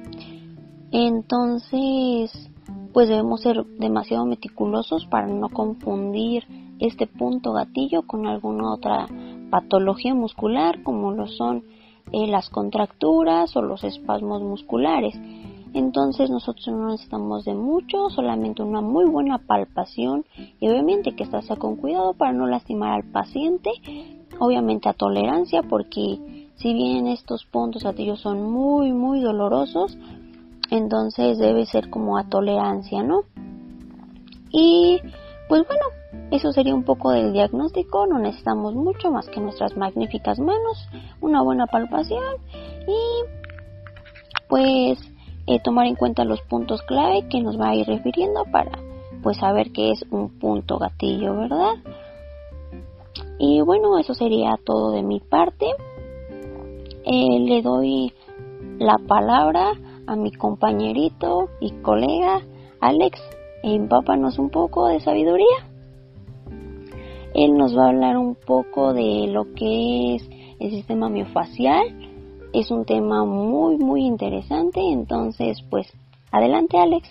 Entonces, 0.91 2.49
pues 2.93 3.09
debemos 3.09 3.41
ser 3.41 3.65
demasiado 3.65 4.25
meticulosos 4.25 5.05
para 5.07 5.27
no 5.27 5.49
confundir 5.49 6.45
este 6.79 7.07
punto 7.07 7.53
gatillo 7.53 8.03
con 8.05 8.27
alguna 8.27 8.73
otra 8.73 9.07
patología 9.49 10.13
muscular 10.13 10.83
como 10.83 11.11
lo 11.11 11.27
son 11.27 11.63
eh, 12.11 12.27
las 12.27 12.49
contracturas 12.49 13.55
o 13.55 13.61
los 13.61 13.83
espasmos 13.83 14.41
musculares. 14.41 15.15
Entonces 15.73 16.29
nosotros 16.29 16.67
no 16.69 16.87
necesitamos 16.89 17.43
de 17.43 17.53
mucho, 17.53 18.09
solamente 18.09 18.63
una 18.63 18.79
muy 18.79 19.05
buena 19.05 19.39
palpación 19.39 20.23
y 20.59 20.69
obviamente 20.69 21.15
que 21.15 21.23
estás 21.23 21.47
con 21.59 21.75
cuidado 21.75 22.13
para 22.13 22.31
no 22.31 22.47
lastimar 22.47 22.93
al 22.93 23.11
paciente, 23.11 23.71
obviamente 24.39 24.87
a 24.87 24.93
tolerancia 24.93 25.63
porque 25.63 26.47
si 26.55 26.73
bien 26.73 27.07
estos 27.07 27.43
puntos 27.45 27.83
gatillos 27.83 28.21
son 28.21 28.49
muy 28.49 28.93
muy 28.93 29.19
dolorosos, 29.19 29.97
entonces 30.71 31.37
debe 31.37 31.65
ser 31.65 31.89
como 31.89 32.17
a 32.17 32.29
tolerancia, 32.29 33.03
¿no? 33.03 33.23
Y 34.51 35.01
pues 35.47 35.63
bueno, 35.67 35.85
eso 36.31 36.51
sería 36.51 36.73
un 36.73 36.83
poco 36.83 37.11
del 37.11 37.33
diagnóstico, 37.33 38.07
no 38.07 38.19
necesitamos 38.19 38.73
mucho 38.73 39.11
más 39.11 39.27
que 39.29 39.39
nuestras 39.39 39.77
magníficas 39.77 40.39
manos, 40.39 40.87
una 41.21 41.41
buena 41.41 41.67
palpación 41.67 42.37
y 42.87 43.45
pues 44.47 44.99
eh, 45.47 45.59
tomar 45.63 45.85
en 45.87 45.95
cuenta 45.95 46.23
los 46.23 46.41
puntos 46.41 46.81
clave 46.83 47.27
que 47.29 47.41
nos 47.41 47.59
va 47.59 47.69
a 47.69 47.75
ir 47.75 47.85
refiriendo 47.85 48.45
para 48.51 48.71
pues 49.21 49.37
saber 49.37 49.71
qué 49.71 49.91
es 49.91 50.03
un 50.11 50.39
punto 50.39 50.77
gatillo, 50.77 51.35
¿verdad? 51.35 51.75
Y 53.39 53.61
bueno, 53.61 53.97
eso 53.97 54.13
sería 54.13 54.57
todo 54.63 54.91
de 54.91 55.03
mi 55.03 55.19
parte. 55.19 55.65
Eh, 57.05 57.39
le 57.39 57.61
doy 57.61 58.13
la 58.79 58.97
palabra 58.97 59.71
a 60.07 60.15
mi 60.15 60.31
compañerito 60.31 61.49
y 61.59 61.71
colega 61.81 62.41
Alex. 62.79 63.19
Empápanos 63.67 64.37
un 64.37 64.51
poco 64.51 64.87
de 64.89 64.99
sabiduría. 64.99 65.57
Él 67.33 67.57
nos 67.57 67.75
va 67.75 67.85
a 67.85 67.89
hablar 67.89 68.15
un 68.15 68.35
poco 68.35 68.93
de 68.93 69.25
lo 69.25 69.55
que 69.55 70.13
es 70.15 70.29
el 70.59 70.69
sistema 70.69 71.09
miofacial. 71.09 71.83
Es 72.53 72.69
un 72.69 72.85
tema 72.85 73.25
muy, 73.25 73.77
muy 73.77 74.05
interesante. 74.05 74.81
Entonces, 74.91 75.57
pues, 75.67 75.91
adelante 76.31 76.77
Alex. 76.77 77.09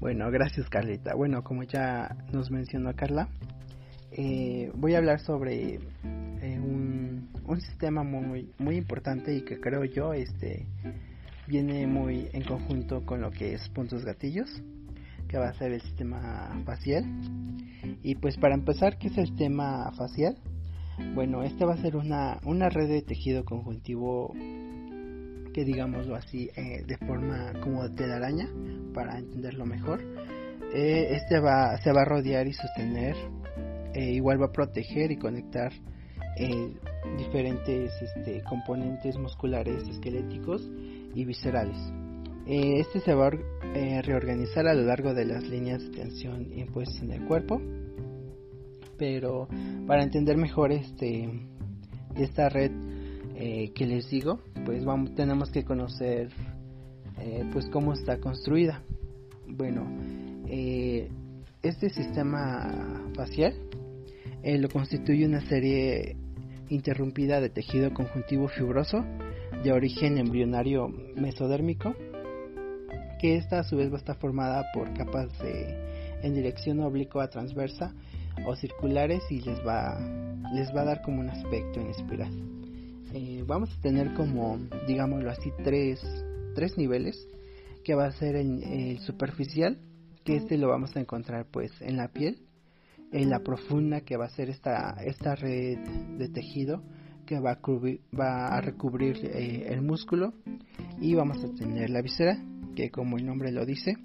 Bueno, 0.00 0.28
gracias 0.32 0.68
Carlita. 0.68 1.14
Bueno, 1.14 1.44
como 1.44 1.62
ya 1.62 2.16
nos 2.32 2.50
mencionó 2.50 2.92
Carla, 2.96 3.28
eh, 4.10 4.72
voy 4.74 4.94
a 4.94 4.98
hablar 4.98 5.20
sobre 5.20 5.74
eh, 5.74 6.60
un, 6.60 7.28
un, 7.46 7.60
sistema 7.60 8.02
muy, 8.02 8.50
muy 8.58 8.74
importante 8.74 9.36
y 9.36 9.42
que 9.42 9.60
creo 9.60 9.84
yo 9.84 10.14
este, 10.14 10.66
viene 11.48 11.86
muy 11.86 12.28
en 12.32 12.44
conjunto 12.44 13.04
con 13.06 13.22
lo 13.22 13.30
que 13.30 13.54
es 13.54 13.68
puntos 13.70 14.04
gatillos 14.04 14.62
que 15.28 15.38
va 15.38 15.48
a 15.48 15.54
ser 15.54 15.72
el 15.72 15.80
sistema 15.80 16.62
facial. 16.64 17.04
Y 18.02 18.14
pues 18.16 18.36
para 18.36 18.54
empezar, 18.54 18.98
¿qué 18.98 19.08
es 19.08 19.18
el 19.18 19.26
sistema 19.26 19.90
facial? 19.96 20.36
Bueno, 21.14 21.42
este 21.42 21.64
va 21.64 21.74
a 21.74 21.82
ser 21.82 21.96
una, 21.96 22.38
una 22.44 22.68
red 22.68 22.88
de 22.88 23.02
tejido 23.02 23.44
conjuntivo 23.44 24.34
que 25.54 25.64
digámoslo 25.64 26.16
así, 26.16 26.50
eh, 26.56 26.84
de 26.86 26.96
forma 26.98 27.52
como 27.62 27.88
telaraña, 27.94 28.48
para 28.94 29.18
entenderlo 29.18 29.64
mejor. 29.64 30.00
Eh, 30.74 31.08
este 31.12 31.40
va, 31.40 31.76
se 31.78 31.92
va 31.92 32.02
a 32.02 32.04
rodear 32.04 32.46
y 32.46 32.52
sostener, 32.52 33.16
eh, 33.94 34.12
igual 34.12 34.40
va 34.40 34.46
a 34.46 34.52
proteger 34.52 35.10
y 35.10 35.16
conectar 35.16 35.72
diferentes 37.16 37.90
este, 38.00 38.44
componentes 38.44 39.18
musculares, 39.18 39.82
esqueléticos 39.88 40.62
y 41.18 41.24
viscerales. 41.24 41.76
Eh, 42.46 42.78
este 42.78 43.00
se 43.00 43.12
va 43.12 43.26
a 43.26 43.32
eh, 43.74 44.00
reorganizar 44.02 44.68
a 44.68 44.74
lo 44.74 44.82
largo 44.82 45.14
de 45.14 45.24
las 45.24 45.42
líneas 45.48 45.82
de 45.82 45.90
tensión 45.90 46.46
impuestas 46.56 47.02
en 47.02 47.10
el 47.10 47.24
cuerpo. 47.26 47.60
Pero 48.96 49.48
para 49.88 50.04
entender 50.04 50.36
mejor 50.36 50.70
este 50.70 51.28
esta 52.16 52.48
red 52.48 52.70
eh, 53.34 53.72
que 53.74 53.86
les 53.86 54.08
digo, 54.08 54.38
pues 54.64 54.84
vamos, 54.84 55.14
tenemos 55.16 55.50
que 55.50 55.64
conocer 55.64 56.30
pues 57.52 57.66
cómo 57.66 57.94
está 57.94 58.20
construida. 58.20 58.80
Bueno, 59.48 59.90
este 60.46 61.90
sistema 61.90 63.10
facial 63.16 63.54
lo 64.44 64.68
constituye 64.68 65.26
una 65.26 65.40
serie 65.40 66.16
interrumpida 66.68 67.40
de 67.40 67.50
tejido 67.50 67.92
conjuntivo 67.92 68.46
fibroso 68.46 69.04
de 69.62 69.72
origen 69.72 70.18
embrionario 70.18 70.88
mesodérmico 71.16 71.94
que 73.18 73.36
esta 73.36 73.60
a 73.60 73.64
su 73.64 73.76
vez 73.76 73.90
va 73.90 73.96
a 73.96 73.98
estar 73.98 74.16
formada 74.16 74.70
por 74.72 74.92
capas 74.94 75.36
de, 75.40 76.20
en 76.22 76.34
dirección 76.34 76.80
oblicua 76.80 77.28
transversa 77.28 77.92
o 78.46 78.54
circulares 78.54 79.22
y 79.30 79.40
les 79.40 79.58
va, 79.66 79.98
les 80.54 80.74
va 80.74 80.82
a 80.82 80.84
dar 80.84 81.02
como 81.02 81.20
un 81.20 81.28
aspecto 81.28 81.80
en 81.80 81.88
espiral. 81.88 82.32
Eh, 83.12 83.42
vamos 83.46 83.70
a 83.76 83.80
tener 83.80 84.14
como, 84.14 84.58
digámoslo 84.86 85.30
así, 85.30 85.50
tres, 85.64 86.00
tres 86.54 86.76
niveles, 86.76 87.26
que 87.84 87.94
va 87.94 88.06
a 88.06 88.12
ser 88.12 88.36
el, 88.36 88.98
superficial, 89.00 89.78
que 90.24 90.36
este 90.36 90.58
lo 90.58 90.68
vamos 90.68 90.94
a 90.96 91.00
encontrar 91.00 91.46
pues 91.50 91.72
en 91.80 91.96
la 91.96 92.08
piel, 92.08 92.46
en 93.12 93.30
la 93.30 93.40
profunda, 93.40 94.02
que 94.02 94.16
va 94.16 94.26
a 94.26 94.30
ser 94.30 94.50
esta, 94.50 95.02
esta 95.04 95.34
red 95.34 95.78
de 96.18 96.28
tejido 96.28 96.82
que 97.28 97.38
va 97.38 97.58
a, 97.60 98.56
a 98.56 98.60
recubrir 98.62 99.18
eh, 99.22 99.66
el 99.68 99.82
músculo, 99.82 100.32
y 100.98 101.14
vamos 101.14 101.44
a 101.44 101.54
tener 101.54 101.90
la 101.90 102.00
visera, 102.00 102.42
que 102.74 102.90
como 102.90 103.18
el 103.18 103.26
nombre 103.26 103.52
lo 103.52 103.66
dice, 103.66 103.96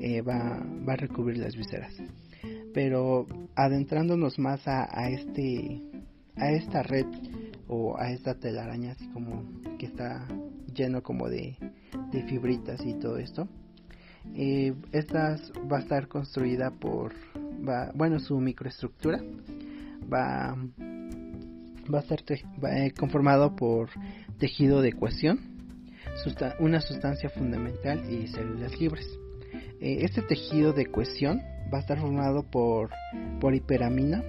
eh, 0.00 0.22
va, 0.22 0.64
va, 0.88 0.92
a 0.92 0.96
recubrir 0.96 1.38
las 1.38 1.56
vísceras. 1.56 1.92
Pero 2.72 3.26
adentrándonos 3.56 4.38
más 4.38 4.62
a, 4.68 5.10
este, 5.10 5.82
a 6.36 6.52
esta 6.52 6.84
red 6.84 7.06
o 7.66 7.98
a 7.98 8.12
esta 8.12 8.34
telaraña, 8.36 8.92
así 8.92 9.08
como 9.08 9.42
que 9.76 9.86
está 9.86 10.28
lleno 10.72 11.02
como 11.02 11.28
de, 11.28 11.56
de 12.12 12.22
fibritas 12.22 12.86
y 12.86 12.94
todo 12.94 13.18
esto, 13.18 13.48
eh, 14.36 14.74
esta 14.92 15.36
va 15.70 15.78
a 15.78 15.80
estar 15.80 16.06
construida 16.06 16.70
por, 16.70 17.14
bueno, 17.94 18.20
su 18.20 18.38
microestructura 18.38 19.20
va, 20.12 20.56
va 21.92 21.98
a 21.98 22.02
estar 22.02 22.20
eh, 22.28 22.92
conformado 22.98 23.56
por 23.56 23.90
tejido 24.38 24.80
de 24.82 24.92
cohesión 24.92 25.50
una 26.58 26.80
sustancia 26.80 27.30
fundamental 27.30 28.02
y 28.10 28.26
células 28.28 28.78
libres. 28.78 29.06
Eh, 29.80 29.98
este 30.02 30.22
tejido 30.22 30.72
de 30.72 30.86
cohesión 30.86 31.40
va 31.72 31.78
a 31.78 31.80
estar 31.80 31.98
formado 31.98 32.42
por, 32.42 32.90
hiperamina, 33.52 34.22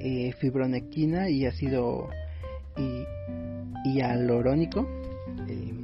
eh, 0.00 0.32
fibronectina 0.40 1.28
y 1.28 1.46
ácido 1.46 2.08
hialurónico. 3.84 4.88
Eh, 5.48 5.74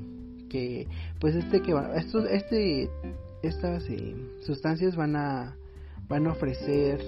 que 0.49 0.87
pues 1.21 1.35
este 1.35 1.61
que 1.61 1.75
va, 1.75 1.95
estos, 1.97 2.25
este, 2.31 2.89
estas 3.43 3.85
sustancias 4.41 4.97
van 4.97 5.15
a 5.15 5.55
van 6.09 6.27
a 6.27 6.33
ofrecer 6.33 7.01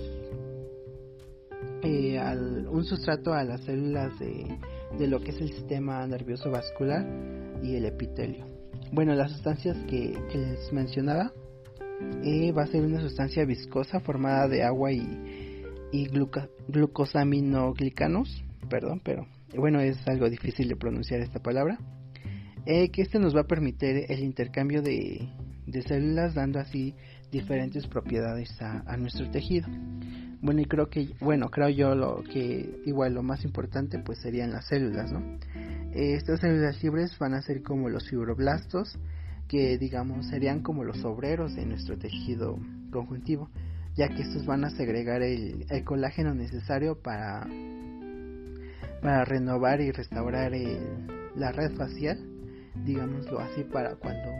un 1.82 2.84
sustrato 2.84 3.32
a 3.32 3.44
las 3.44 3.62
células 3.62 4.18
de, 4.18 4.58
de 4.98 5.06
lo 5.06 5.20
que 5.20 5.30
es 5.30 5.40
el 5.40 5.52
sistema 5.52 6.06
nervioso 6.06 6.50
vascular 6.50 7.06
y 7.62 7.76
el 7.76 7.84
epitelio. 7.86 8.46
Bueno, 8.92 9.14
las 9.14 9.30
sustancias 9.32 9.76
que, 9.88 10.18
les 10.34 10.72
mencionaba 10.72 11.32
eh, 12.24 12.52
va 12.52 12.64
a 12.64 12.66
ser 12.66 12.82
una 12.84 13.00
sustancia 13.00 13.44
viscosa 13.44 14.00
formada 14.00 14.48
de 14.48 14.64
agua 14.64 14.90
y, 14.92 15.64
y 15.92 16.08
glucosaminoglicanos, 16.68 18.44
perdón, 18.68 19.00
pero 19.04 19.26
bueno, 19.56 19.80
es 19.80 19.96
algo 20.08 20.28
difícil 20.28 20.68
de 20.68 20.76
pronunciar 20.76 21.20
esta 21.20 21.40
palabra, 21.40 21.78
eh, 22.66 22.90
que 22.90 23.02
este 23.02 23.18
nos 23.18 23.34
va 23.34 23.42
a 23.42 23.46
permitir 23.46 24.06
el 24.08 24.20
intercambio 24.20 24.82
de, 24.82 25.28
de 25.66 25.82
células 25.82 26.34
dando 26.34 26.58
así 26.58 26.94
diferentes 27.30 27.86
propiedades 27.86 28.50
a, 28.60 28.82
a, 28.86 28.96
nuestro 28.96 29.30
tejido. 29.30 29.68
Bueno, 30.42 30.62
y 30.62 30.64
creo 30.64 30.88
que, 30.88 31.14
bueno, 31.20 31.50
creo 31.50 31.68
yo 31.68 31.94
lo 31.94 32.22
que 32.22 32.80
igual 32.86 33.14
lo 33.14 33.22
más 33.22 33.44
importante 33.44 33.98
pues 33.98 34.20
serían 34.20 34.50
las 34.50 34.66
células, 34.66 35.12
¿no? 35.12 35.38
Estas 35.92 36.40
células 36.40 36.82
libres 36.82 37.18
van 37.18 37.34
a 37.34 37.42
ser 37.42 37.62
como 37.62 37.90
los 37.90 38.08
fibroblastos, 38.08 38.98
que 39.48 39.76
digamos 39.76 40.28
serían 40.28 40.62
como 40.62 40.84
los 40.84 41.04
obreros 41.04 41.54
de 41.56 41.66
nuestro 41.66 41.98
tejido 41.98 42.58
conjuntivo, 42.90 43.50
ya 43.96 44.08
que 44.08 44.22
estos 44.22 44.46
van 44.46 44.64
a 44.64 44.70
segregar 44.70 45.22
el, 45.22 45.66
colágeno 45.84 46.34
necesario 46.34 46.96
para, 47.02 47.46
para 49.02 49.24
renovar 49.24 49.80
y 49.80 49.90
restaurar 49.90 50.52
la 51.34 51.52
red 51.52 51.72
facial, 51.76 52.18
digámoslo 52.84 53.40
así, 53.40 53.64
para 53.64 53.96
cuando, 53.96 54.30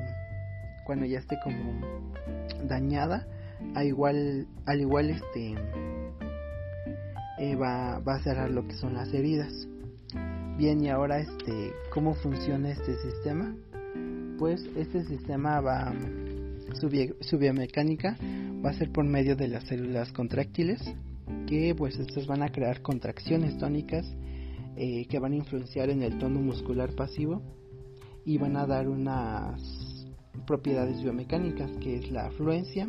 cuando 0.87 1.04
ya 1.04 1.19
esté 1.19 1.37
como 1.42 2.09
dañada, 2.64 3.26
al 3.75 3.87
igual, 3.87 4.47
al 4.67 4.81
igual 4.81 5.11
este 5.11 5.55
eh, 7.38 7.57
va, 7.57 7.99
va 8.00 8.14
a 8.17 8.23
cerrar 8.23 8.50
lo 8.50 8.67
que 8.67 8.75
son 8.75 8.95
las 8.95 9.12
heridas. 9.12 9.69
Bien, 10.57 10.83
y 10.83 10.90
ahora 10.90 11.21
este, 11.21 11.73
¿cómo 11.93 12.14
funciona 12.14 12.71
este 12.71 12.97
sistema? 12.97 13.55
Pues 14.38 14.62
este 14.76 15.05
sistema 15.05 15.61
va 15.61 15.93
su, 16.75 17.38
biomecánica 17.38 18.17
va 18.64 18.71
a 18.71 18.75
ser 18.75 18.93
por 18.93 19.05
medio 19.05 19.37
de 19.37 19.49
las 19.49 19.64
células 19.64 20.12
contráctiles, 20.12 20.81
que 21.47 21.75
pues 21.75 21.99
estas 21.99 22.26
van 22.26 22.43
a 22.43 22.50
crear 22.50 22.83
contracciones 22.83 23.59
tónicas 23.59 24.07
eh, 24.76 25.07
que 25.07 25.19
van 25.19 25.33
a 25.33 25.37
influenciar 25.37 25.90
en 25.90 26.02
el 26.02 26.19
tono 26.19 26.40
muscular 26.40 26.95
pasivo 26.95 27.43
y 28.25 28.38
van 28.38 28.57
a 28.57 28.67
dar 28.67 28.88
unas 28.88 29.61
propiedades 30.47 31.02
biomecánicas 31.02 31.71
que 31.79 31.97
es 31.97 32.11
la 32.11 32.26
afluencia, 32.26 32.88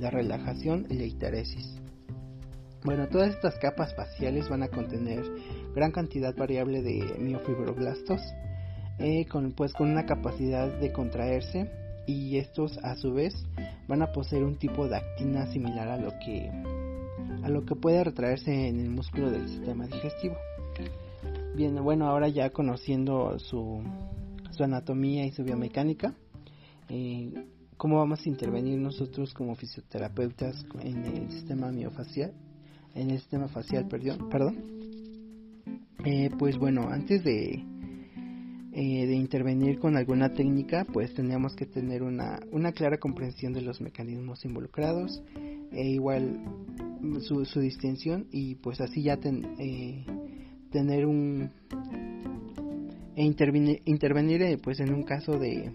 la 0.00 0.10
relajación 0.10 0.86
y 0.90 0.94
la 0.94 1.04
hiteresis. 1.04 1.80
Bueno, 2.84 3.08
todas 3.08 3.34
estas 3.34 3.56
capas 3.56 3.94
faciales 3.94 4.48
van 4.48 4.62
a 4.62 4.68
contener 4.68 5.22
gran 5.74 5.92
cantidad 5.92 6.34
variable 6.34 6.82
de 6.82 7.14
miofibroblastos, 7.18 8.22
eh, 8.98 9.26
con, 9.26 9.52
pues 9.52 9.74
con 9.74 9.90
una 9.90 10.06
capacidad 10.06 10.68
de 10.80 10.92
contraerse 10.92 11.70
y 12.06 12.38
estos 12.38 12.78
a 12.78 12.96
su 12.96 13.12
vez 13.12 13.34
van 13.86 14.02
a 14.02 14.12
poseer 14.12 14.44
un 14.44 14.56
tipo 14.56 14.88
de 14.88 14.96
actina 14.96 15.46
similar 15.52 15.88
a 15.88 15.98
lo 15.98 16.10
que 16.24 16.50
a 17.42 17.48
lo 17.48 17.64
que 17.64 17.74
puede 17.74 18.02
retraerse 18.02 18.68
en 18.68 18.80
el 18.80 18.90
músculo 18.90 19.30
del 19.30 19.48
sistema 19.48 19.86
digestivo. 19.86 20.36
Bien, 21.54 21.74
bueno, 21.82 22.08
ahora 22.08 22.28
ya 22.28 22.50
conociendo 22.50 23.38
su, 23.38 23.82
su 24.50 24.64
anatomía 24.64 25.26
y 25.26 25.32
su 25.32 25.44
biomecánica, 25.44 26.14
eh, 26.88 27.32
cómo 27.80 27.96
vamos 27.96 28.20
a 28.26 28.28
intervenir 28.28 28.78
nosotros 28.78 29.32
como 29.32 29.54
fisioterapeutas 29.54 30.66
en 30.82 31.02
el 31.02 31.30
sistema 31.30 31.72
miofacial, 31.72 32.34
en 32.94 33.08
el 33.08 33.18
sistema 33.20 33.48
facial, 33.48 33.88
perdón, 33.88 34.28
perdón. 34.28 34.58
Eh, 36.04 36.28
pues 36.38 36.58
bueno, 36.58 36.90
antes 36.90 37.24
de 37.24 37.64
eh, 38.72 39.06
de 39.06 39.14
intervenir 39.14 39.78
con 39.78 39.96
alguna 39.96 40.34
técnica, 40.34 40.84
pues 40.92 41.14
tenemos 41.14 41.56
que 41.56 41.64
tener 41.64 42.02
una, 42.02 42.38
una 42.52 42.72
clara 42.72 42.98
comprensión 42.98 43.54
de 43.54 43.62
los 43.62 43.80
mecanismos 43.80 44.44
involucrados, 44.44 45.22
e 45.72 45.88
igual 45.88 46.38
su, 47.22 47.46
su 47.46 47.60
distinción 47.60 48.26
y 48.30 48.56
pues 48.56 48.82
así 48.82 49.04
ya 49.04 49.18
eh, 49.58 50.04
tener 50.70 51.06
un 51.06 51.50
e 53.16 53.24
intervenir, 53.24 53.80
intervenir 53.86 54.42
eh, 54.42 54.58
pues 54.58 54.80
en 54.80 54.92
un 54.92 55.02
caso 55.02 55.38
de, 55.38 55.72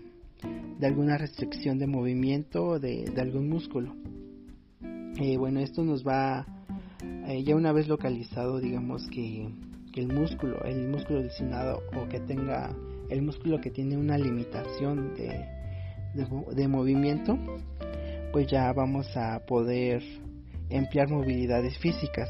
de 0.79 0.87
alguna 0.87 1.17
restricción 1.17 1.77
de 1.79 1.87
movimiento 1.87 2.79
de, 2.79 3.05
de 3.05 3.21
algún 3.21 3.49
músculo. 3.49 3.95
bueno, 5.37 5.59
esto 5.59 5.83
nos 5.83 6.05
va 6.05 6.45
ya 7.43 7.55
una 7.55 7.71
vez 7.71 7.87
localizado, 7.87 8.59
digamos 8.59 9.07
que 9.09 9.49
el 9.95 10.07
músculo, 10.07 10.63
el 10.65 10.87
músculo 10.89 11.21
lesionado 11.21 11.81
o 11.95 12.07
que 12.09 12.19
tenga 12.19 12.75
el 13.09 13.21
músculo 13.21 13.61
que 13.61 13.71
tiene 13.71 13.97
una 13.97 14.17
limitación 14.17 15.13
de, 15.15 15.45
de, 16.53 16.67
movimiento, 16.67 17.37
pues 18.31 18.47
ya 18.47 18.71
vamos 18.73 19.07
a 19.15 19.45
poder 19.45 20.01
emplear 20.69 21.09
movilidades 21.09 21.77
físicas. 21.77 22.29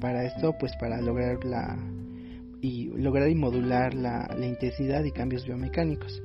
Para 0.00 0.24
esto, 0.24 0.54
pues 0.58 0.72
para 0.80 1.00
lograr 1.00 1.44
la 1.44 1.76
y 2.60 2.84
lograr 2.96 3.28
y 3.28 3.34
modular 3.34 3.92
la, 3.92 4.32
la 4.38 4.46
intensidad 4.46 5.02
y 5.04 5.10
cambios 5.10 5.44
biomecánicos. 5.44 6.22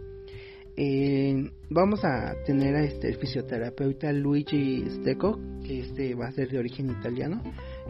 Eh, 0.80 1.50
vamos 1.72 2.06
a 2.06 2.36
tener 2.46 2.76
a 2.76 2.84
este 2.84 3.12
fisioterapeuta 3.16 4.14
Luigi 4.14 4.86
Stecco, 4.92 5.40
que 5.66 5.80
este 5.80 6.14
va 6.14 6.28
a 6.28 6.32
ser 6.32 6.50
de 6.50 6.60
origen 6.60 6.92
italiano, 6.92 7.42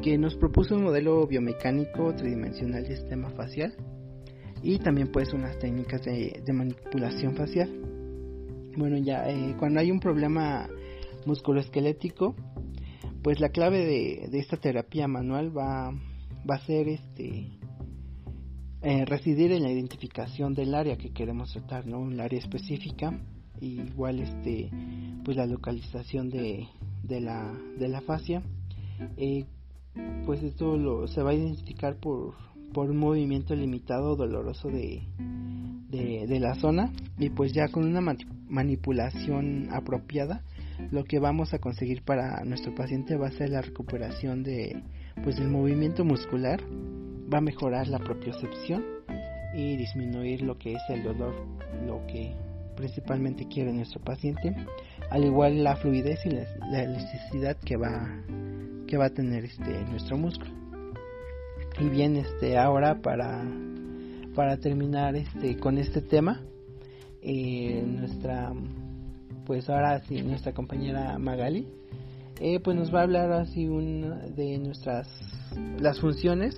que 0.01 0.17
nos 0.17 0.35
propuso 0.35 0.75
un 0.75 0.83
modelo 0.83 1.27
biomecánico 1.27 2.15
tridimensional 2.15 2.83
de 2.83 2.95
sistema 2.95 3.29
facial 3.31 3.75
y 4.63 4.79
también 4.79 5.11
pues 5.11 5.33
unas 5.33 5.59
técnicas 5.59 6.05
de, 6.05 6.41
manipulación 6.53 7.35
facial. 7.35 7.69
Bueno, 8.77 8.97
ya 8.97 9.29
eh, 9.29 9.53
cuando 9.59 9.81
hay 9.81 9.91
un 9.91 9.99
problema 9.99 10.69
musculoesquelético, 11.25 12.35
pues 13.21 13.41
la 13.41 13.49
clave 13.49 13.85
de, 13.85 14.39
esta 14.39 14.55
terapia 14.55 15.09
manual 15.09 15.55
va, 15.55 15.91
va 16.49 16.55
a 16.55 16.65
ser 16.65 16.87
este 16.87 17.59
eh, 18.81 19.05
residir 19.05 19.51
en 19.51 19.63
la 19.63 19.71
identificación 19.71 20.53
del 20.53 20.75
área 20.75 20.97
que 20.97 21.11
queremos 21.11 21.51
tratar, 21.51 21.87
¿no? 21.87 21.99
Un 21.99 22.19
área 22.19 22.39
específica, 22.39 23.19
igual 23.59 24.19
este 24.19 24.69
pues 25.23 25.35
la 25.35 25.45
localización 25.45 26.29
de, 26.29 26.67
de 27.03 27.21
la, 27.21 27.53
de 27.77 27.87
la 27.87 28.01
fascia. 28.01 28.43
Eh, 29.17 29.45
pues 30.25 30.43
esto 30.43 30.77
lo, 30.77 31.07
se 31.07 31.21
va 31.21 31.31
a 31.31 31.33
identificar 31.33 31.95
por, 31.97 32.35
por 32.73 32.89
un 32.89 32.97
movimiento 32.97 33.55
limitado 33.55 34.15
doloroso 34.15 34.69
de, 34.69 35.03
de, 35.89 36.39
la 36.39 36.55
zona 36.55 36.91
y 37.17 37.29
pues 37.29 37.53
ya 37.53 37.69
con 37.69 37.85
una 37.85 38.15
manipulación 38.47 39.69
apropiada 39.71 40.43
lo 40.91 41.05
que 41.05 41.19
vamos 41.19 41.53
a 41.53 41.59
conseguir 41.59 42.03
para 42.03 42.43
nuestro 42.45 42.75
paciente 42.75 43.15
va 43.15 43.27
a 43.27 43.31
ser 43.31 43.49
la 43.49 43.61
recuperación 43.61 44.43
de 44.43 44.83
pues 45.23 45.37
del 45.37 45.49
movimiento 45.49 46.05
muscular 46.05 46.61
va 47.31 47.39
a 47.39 47.41
mejorar 47.41 47.87
la 47.87 47.99
propiocepción 47.99 48.83
y 49.53 49.75
disminuir 49.77 50.41
lo 50.41 50.57
que 50.57 50.73
es 50.73 50.81
el 50.89 51.03
dolor 51.03 51.35
lo 51.85 52.05
que 52.07 52.33
principalmente 52.75 53.47
quiere 53.47 53.73
nuestro 53.73 53.99
paciente 54.01 54.55
al 55.09 55.23
igual 55.23 55.63
la 55.63 55.75
fluidez 55.75 56.25
y 56.25 56.29
la, 56.29 56.83
elasticidad 56.83 57.57
que 57.57 57.77
va 57.77 58.07
que 58.87 58.97
va 58.97 59.05
a 59.05 59.09
tener 59.09 59.43
este 59.43 59.83
nuestro 59.85 60.17
músculo. 60.17 60.51
Y 61.79 61.89
bien, 61.89 62.15
este, 62.15 62.57
ahora 62.57 63.01
para, 63.01 63.43
para 64.33 64.57
terminar 64.57 65.15
este, 65.15 65.57
con 65.57 65.77
este 65.77 66.01
tema, 66.01 66.41
eh, 67.21 67.83
nuestra, 67.85 68.51
pues 69.45 69.69
ahora 69.69 69.99
sí, 70.05 70.21
nuestra 70.23 70.53
compañera 70.53 71.19
Magali, 71.19 71.67
eh, 72.39 72.59
pues 72.61 72.75
nos 72.75 72.93
va 72.93 73.01
a 73.01 73.03
hablar 73.03 73.31
así 73.31 73.67
un, 73.67 74.33
de 74.35 74.57
nuestras, 74.57 75.07
las 75.79 75.99
funciones 75.99 76.55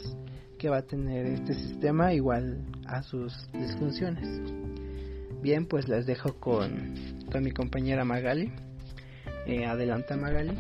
que 0.59 0.69
va 0.69 0.77
a 0.77 0.81
tener 0.83 1.25
este 1.25 1.55
sistema 1.55 2.13
igual 2.13 2.59
a 2.85 3.01
sus 3.01 3.33
disfunciones. 3.53 4.27
Bien, 5.41 5.65
pues 5.65 5.87
las 5.87 6.05
dejo 6.05 6.33
con, 6.33 7.23
con 7.31 7.43
mi 7.43 7.51
compañera 7.51 8.03
Magali. 8.05 8.51
Eh, 9.47 9.65
adelanta 9.65 10.15
Magali. 10.15 10.51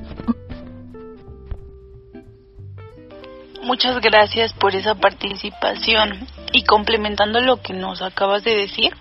Muchas 3.63 4.01
gracias 4.01 4.53
por 4.53 4.73
esa 4.73 4.95
participación 4.95 6.27
y 6.53 6.63
complementando 6.63 7.41
lo 7.41 7.61
que 7.61 7.73
nos 7.73 8.01
acabas 8.01 8.43
de 8.43 8.55
decir, 8.55 8.93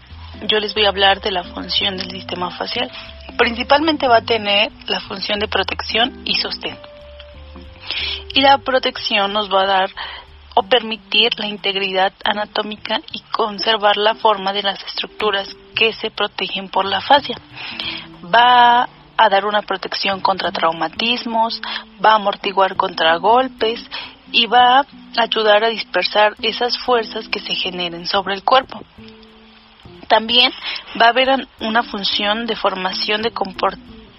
yo 0.46 0.58
les 0.58 0.74
voy 0.74 0.84
a 0.84 0.88
hablar 0.88 1.20
de 1.20 1.30
la 1.30 1.44
función 1.44 1.96
del 1.96 2.10
sistema 2.10 2.50
facial. 2.50 2.90
Principalmente 3.38 4.08
va 4.08 4.18
a 4.18 4.24
tener 4.24 4.70
la 4.88 5.00
función 5.00 5.38
de 5.38 5.48
protección 5.48 6.22
y 6.24 6.34
sostén. 6.34 6.76
Y 8.34 8.42
la 8.42 8.58
protección 8.58 9.32
nos 9.32 9.50
va 9.50 9.62
a 9.62 9.66
dar 9.66 9.90
o 10.58 10.64
permitir 10.64 11.38
la 11.38 11.46
integridad 11.46 12.12
anatómica 12.24 13.00
y 13.12 13.20
conservar 13.30 13.96
la 13.96 14.16
forma 14.16 14.52
de 14.52 14.64
las 14.64 14.82
estructuras 14.82 15.48
que 15.76 15.92
se 15.92 16.10
protegen 16.10 16.68
por 16.68 16.84
la 16.84 17.00
fascia. 17.00 17.36
Va 18.24 18.88
a 19.16 19.28
dar 19.28 19.46
una 19.46 19.62
protección 19.62 20.20
contra 20.20 20.50
traumatismos, 20.50 21.62
va 22.04 22.10
a 22.10 22.16
amortiguar 22.16 22.74
contra 22.74 23.14
golpes 23.18 23.88
y 24.32 24.46
va 24.46 24.80
a 24.80 24.86
ayudar 25.22 25.62
a 25.62 25.68
dispersar 25.68 26.34
esas 26.42 26.76
fuerzas 26.76 27.28
que 27.28 27.38
se 27.38 27.54
generen 27.54 28.08
sobre 28.08 28.34
el 28.34 28.42
cuerpo. 28.42 28.82
También 30.08 30.50
va 31.00 31.06
a 31.06 31.10
haber 31.10 31.46
una 31.60 31.84
función 31.84 32.46
de 32.46 32.56
formación 32.56 33.22
de 33.22 33.32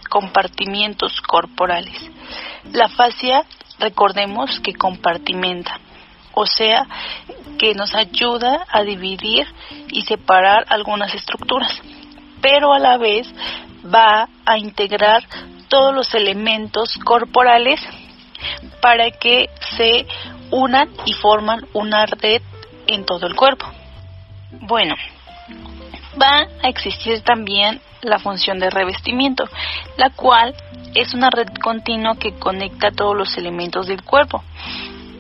compartimientos 0.10 1.20
corporales. 1.20 2.00
La 2.72 2.88
fascia, 2.88 3.44
recordemos 3.78 4.62
que 4.62 4.74
compartimenta, 4.74 5.82
o 6.40 6.46
sea, 6.46 6.88
que 7.58 7.76
nos 7.76 7.94
ayuda 7.94 8.66
a 8.72 8.84
dividir 8.84 9.46
y 9.90 10.04
separar 10.04 10.66
algunas 10.70 11.14
estructuras, 11.14 11.82
pero 12.42 12.72
a 12.72 12.80
la 12.80 12.98
vez 12.98 13.28
va 13.84 14.30
a 14.46 14.58
integrar 14.58 15.22
todos 15.68 15.94
los 15.94 16.14
elementos 16.14 16.98
corporales 17.04 17.82
para 18.82 19.12
que 19.12 19.50
se 19.76 20.08
unan 20.50 20.90
y 21.06 21.12
forman 21.14 21.68
una 21.74 22.06
red 22.06 22.42
en 22.88 23.06
todo 23.06 23.28
el 23.28 23.36
cuerpo. 23.36 23.66
Bueno, 24.62 24.96
Va 26.22 26.48
a 26.64 26.68
existir 26.68 27.22
también 27.22 27.80
la 28.02 28.20
función 28.20 28.60
de 28.60 28.70
revestimiento, 28.70 29.48
la 29.96 30.10
cual 30.10 30.56
es 30.96 31.14
una 31.14 31.30
red 31.30 31.48
continua 31.62 32.18
que 32.18 32.34
conecta 32.34 32.92
todos 32.92 33.16
los 33.16 33.38
elementos 33.38 33.88
del 33.88 34.04
cuerpo 34.04 34.44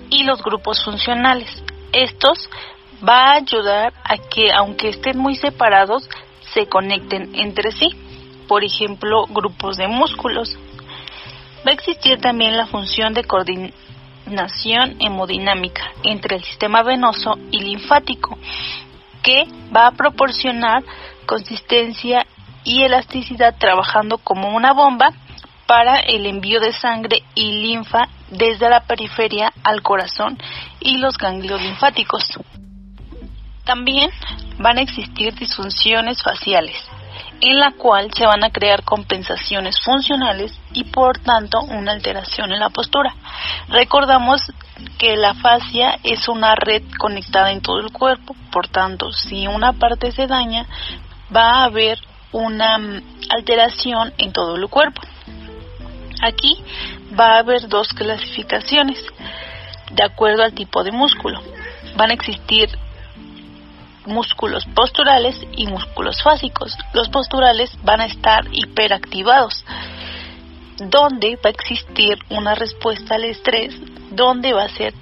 y 0.10 0.24
los 0.24 0.41
grupos 0.41 0.84
funcionales. 0.84 1.50
Estos 1.91 2.50
va 3.08 3.32
a 3.32 3.36
ayudar 3.36 3.93
a 4.04 4.17
que, 4.17 4.52
aunque 4.52 4.89
estén 4.89 5.17
muy 5.17 5.36
separados, 5.36 6.10
se 6.54 6.67
conecten 6.67 7.32
entre 7.36 7.72
sí. 7.72 7.89
Por 8.48 8.63
ejemplo, 8.63 9.26
grupos 9.28 9.78
de 9.78 9.88
músculos. 9.88 10.58
Va 11.65 11.72
a 11.72 11.74
existir 11.74 12.19
también 12.19 12.58
la 12.58 12.67
función 12.67 13.13
de 13.13 13.24
coordinación 13.24 14.95
hemodinámica 15.00 15.91
entre 16.04 16.38
el 16.38 16.43
sistema 16.43 16.84
venoso 16.84 17.38
y 17.52 17.60
linfático, 17.60 18.38
que 19.22 19.45
va 19.76 19.88
a 19.88 19.91
proporcionar 19.91 20.84
consistencia 21.26 22.26
y 22.63 22.84
elasticidad 22.84 23.56
trabajando 23.58 24.17
como 24.17 24.56
una 24.56 24.74
bomba 24.74 25.12
para 25.69 25.99
el 25.99 26.25
envío 26.25 26.60
de 26.60 26.73
sangre 26.73 27.21
y 27.36 27.51
linfa 27.62 28.08
desde 28.32 28.71
la 28.71 28.79
periferia 28.88 29.53
al 29.63 29.84
corazón 29.84 30.36
y 30.79 30.97
los 30.97 31.15
ganglios 31.15 31.62
linfáticos. 31.62 32.23
También 33.65 34.10
van 34.58 34.79
a 34.79 34.82
existir 34.82 35.36
disfunciones 35.36 36.23
faciales, 36.23 36.75
en 37.41 37.60
la 37.60 37.73
cual 37.73 38.12
se 38.15 38.25
van 38.25 38.43
a 38.43 38.49
crear 38.49 38.84
compensaciones 38.84 39.79
funcionales 39.79 40.60
y 40.73 40.86
por 40.86 41.19
tanto 41.19 41.62
una 41.62 41.91
alteración 41.91 42.51
en 42.51 42.62
la 42.62 42.71
postura. 42.71 43.13
Recordamos 43.67 44.41
que 44.97 45.17
la 45.17 45.36
fascia 45.36 45.99
es 46.01 46.27
una 46.27 46.55
red 46.55 46.82
conectada 46.97 47.51
en 47.51 47.62
todo 47.62 47.77
el 47.77 47.91
cuerpo, 47.91 48.36
por 48.51 48.69
tanto, 48.69 49.12
si 49.12 49.45
una 49.45 49.73
parte 49.73 50.12
se 50.13 50.25
daña, 50.25 50.65
va 51.32 51.58
a 51.58 51.63
haber 51.65 51.99
una 52.32 52.79
mm, 52.79 53.01
alteración 53.29 54.13
en 54.17 54.34
todo 54.34 54.55
el 54.55 54.67
cuerpo. 54.67 55.01
Aquí 56.21 56.63
va 57.17 57.36
a 57.36 57.39
haber 57.39 57.67
dos 57.67 57.89
clasificaciones 57.89 59.03
de 59.91 60.03
acuerdo 60.03 60.43
al 60.43 60.53
tipo 60.53 60.84
de 60.84 60.91
músculo. 60.91 61.41
Van 61.95 62.12
a 62.12 62.13
existir 62.13 62.69
músculos 64.05 64.65
posturales 64.75 65.36
y 65.55 65.67
músculos 65.67 66.21
fásicos. 66.21 66.75
Los 66.93 67.10
posturales 67.10 67.71
van 67.84 68.01
a 68.01 68.05
estar 68.05 68.45
hiperactivados, 68.51 69.63
donde 70.77 71.36
va 71.38 71.49
a 71.49 71.49
existir 71.49 72.17
una 72.29 72.55
respuesta 72.55 73.15
al 73.15 73.25
estrés, 73.25 73.75
donde 74.12 74.53
va 74.53 74.63
a 74.63 74.69
ser 74.69 74.93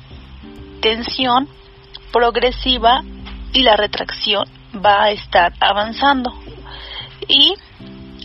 tensión 0.82 1.48
progresiva 2.12 3.02
y 3.54 3.64
la 3.64 3.76
retracción 3.76 4.46
va 4.74 5.04
a 5.04 5.12
estar 5.12 5.54
avanzando. 5.60 6.32
Y 7.28 7.56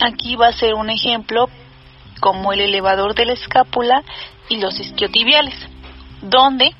aquí 0.01 0.35
va 0.35 0.47
a 0.47 0.53
ser 0.53 0.73
un 0.73 0.89
ejemplo 0.89 1.49
como 2.23 2.53
el 2.53 2.61
elevador 2.61 3.15
de 3.15 3.25
la 3.25 3.33
escápula 3.33 4.01
y 4.47 4.55
los 4.55 4.79
isquiotibiales, 4.79 5.55
donde 6.21 6.73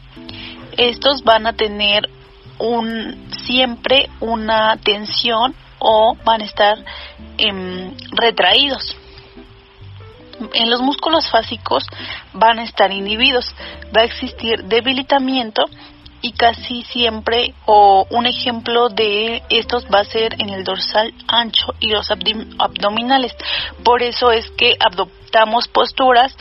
estos 0.78 1.22
van 1.26 1.46
a 1.46 1.52
tener 1.52 2.10
un 2.60 3.28
siempre 3.46 4.10
una 4.22 4.78
tensión 4.78 5.54
o 5.80 6.16
van 6.24 6.44
a 6.44 6.46
estar 6.46 6.78
em, 7.38 7.94
retraídos. 8.12 8.96
En 10.54 10.70
los 10.70 10.80
músculos 10.80 11.30
fásicos 11.30 11.84
van 12.32 12.60
a 12.60 12.64
estar 12.64 12.94
inhibidos, 12.94 13.54
va 13.94 14.04
a 14.04 14.06
existir 14.06 14.64
debilitamiento 14.64 15.66
y 16.22 16.32
casi 16.32 16.84
siempre 16.84 17.54
o 17.66 18.08
un 18.10 18.28
ejemplo 18.28 18.88
de 18.88 19.44
estos 19.50 19.86
va 19.94 20.00
a 20.00 20.06
ser 20.06 20.42
en 20.42 20.52
el 20.52 20.64
dorsal 20.64 21.14
ancho 21.28 21.74
y 21.82 21.90
los 21.90 22.10
abdominales. 22.10 23.36
Por 23.84 24.02
eso 24.02 24.32
es 24.32 24.50
que 24.52 24.78
adoptamos 25.34 25.67
posturas 25.67 26.36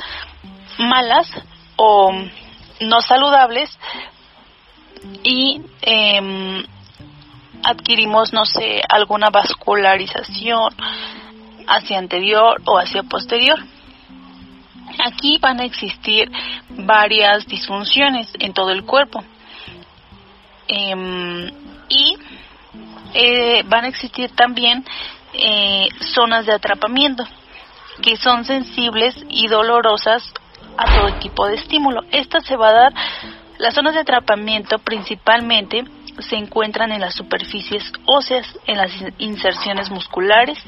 malas 0.79 1.29
o 1.77 2.13
no 2.81 3.01
saludables 3.01 3.79
y 5.23 5.63
eh, 5.81 6.65
adquirimos, 7.65 8.33
no 8.33 8.45
sé, 8.45 8.83
alguna 8.89 9.31
vascularización 9.31 10.75
hacia 11.67 11.99
anterior 11.99 12.61
o 12.67 12.79
hacia 12.79 13.03
posterior. 13.05 13.59
Aquí 15.05 15.39
van 15.39 15.61
a 15.61 15.65
existir 15.65 16.31
varias 16.71 17.47
disfunciones 17.47 18.29
en 18.39 18.53
todo 18.53 18.71
el 18.71 18.85
cuerpo. 18.85 19.25
Em, 20.69 21.51
y 21.89 22.17
eh, 23.15 23.63
van 23.67 23.85
a 23.85 23.89
existir 23.89 24.31
también 24.35 24.85
eh, 25.33 25.89
zonas 26.15 26.47
de 26.47 26.53
atrapamiento 26.53 27.27
que 28.01 28.17
son 28.17 28.45
sensibles 28.45 29.15
y 29.29 29.49
dolorosas 29.49 30.33
a 30.77 30.85
todo 30.85 31.19
tipo 31.19 31.47
de 31.47 31.57
estímulo. 31.57 32.01
Esta 32.11 32.41
se 32.41 32.57
va 32.57 32.69
a 32.69 32.73
dar, 32.73 32.95
las 33.59 33.75
zonas 33.75 33.95
de 33.95 34.01
atrapamiento 34.01 34.79
principalmente 34.79 35.85
se 36.19 36.37
encuentran 36.37 36.93
en 36.93 37.01
las 37.01 37.15
superficies 37.15 37.91
óseas, 38.05 38.47
en 38.67 38.77
las 38.77 38.91
inserciones 39.19 39.91
musculares 39.91 40.59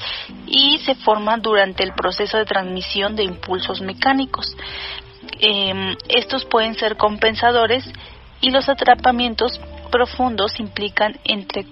y 0.47 0.79
se 0.79 0.95
forman 0.95 1.43
durante 1.43 1.83
el 1.83 1.93
proceso 1.93 2.39
de 2.39 2.47
transmisión 2.47 3.15
de 3.15 3.25
impulsos 3.25 3.81
mecánicos. 3.81 4.57
Em, 5.41 5.97
estos 6.09 6.45
pueden 6.45 6.75
ser 6.75 6.97
compensadores 6.97 7.85
y 8.41 8.51
los 8.51 8.69
atrapamientos 8.69 9.61
profundos 9.91 10.59
implican 10.59 11.19
entre 11.25 11.67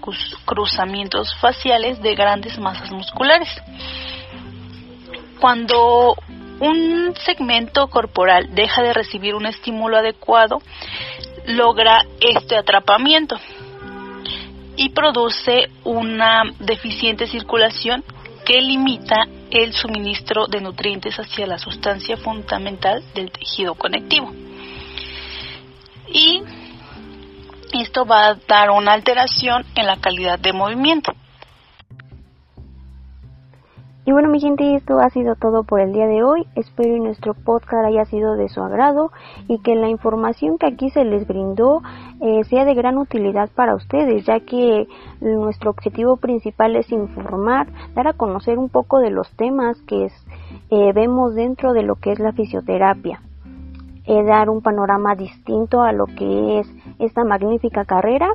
cruzamientos 0.45 1.35
faciales 1.39 2.01
de 2.01 2.15
grandes 2.15 2.57
masas 2.57 2.91
musculares. 2.91 3.49
Cuando 5.43 6.15
un 6.61 7.13
segmento 7.25 7.89
corporal 7.89 8.55
deja 8.55 8.81
de 8.81 8.93
recibir 8.93 9.35
un 9.35 9.45
estímulo 9.45 9.97
adecuado, 9.97 10.61
logra 11.45 12.05
este 12.21 12.55
atrapamiento 12.55 13.37
y 14.77 14.91
produce 14.91 15.69
una 15.83 16.43
deficiente 16.59 17.27
circulación 17.27 18.05
que 18.45 18.61
limita 18.61 19.27
el 19.51 19.73
suministro 19.73 20.47
de 20.47 20.61
nutrientes 20.61 21.19
hacia 21.19 21.45
la 21.45 21.57
sustancia 21.57 22.15
fundamental 22.15 23.03
del 23.13 23.29
tejido 23.29 23.75
conectivo. 23.75 24.31
Y 26.07 26.41
esto 27.73 28.05
va 28.05 28.27
a 28.27 28.35
dar 28.47 28.71
una 28.71 28.93
alteración 28.93 29.65
en 29.75 29.87
la 29.87 29.97
calidad 29.97 30.39
de 30.39 30.53
movimiento. 30.53 31.11
Y 34.05 34.11
bueno, 34.11 34.27
mi 34.27 34.41
gente, 34.41 34.75
esto 34.75 34.99
ha 34.99 35.09
sido 35.11 35.35
todo 35.35 35.63
por 35.63 35.79
el 35.79 35.93
día 35.93 36.07
de 36.07 36.23
hoy. 36.23 36.45
Espero 36.55 36.95
que 36.95 36.99
nuestro 36.99 37.33
podcast 37.33 37.85
haya 37.85 38.03
sido 38.03 38.35
de 38.35 38.49
su 38.49 38.61
agrado 38.61 39.13
y 39.47 39.59
que 39.59 39.75
la 39.75 39.87
información 39.87 40.57
que 40.57 40.65
aquí 40.65 40.89
se 40.89 41.05
les 41.05 41.25
brindó 41.25 41.81
eh, 42.19 42.43
sea 42.43 42.65
de 42.65 42.73
gran 42.73 42.97
utilidad 42.97 43.49
para 43.55 43.75
ustedes, 43.75 44.25
ya 44.25 44.41
que 44.41 44.87
nuestro 45.21 45.69
objetivo 45.69 46.17
principal 46.17 46.75
es 46.75 46.91
informar, 46.91 47.67
dar 47.95 48.09
a 48.09 48.13
conocer 48.13 48.57
un 48.57 48.67
poco 48.67 48.99
de 48.99 49.09
los 49.09 49.31
temas 49.37 49.81
que 49.83 50.09
eh, 50.69 50.91
vemos 50.93 51.33
dentro 51.33 51.71
de 51.71 51.83
lo 51.83 51.95
que 51.95 52.11
es 52.11 52.19
la 52.19 52.33
fisioterapia. 52.33 53.21
Eh, 54.05 54.21
dar 54.23 54.49
un 54.49 54.61
panorama 54.61 55.15
distinto 55.15 55.81
a 55.81 55.93
lo 55.93 56.07
que 56.07 56.59
es 56.59 56.67
esta 56.99 57.23
magnífica 57.23 57.85
carrera 57.85 58.33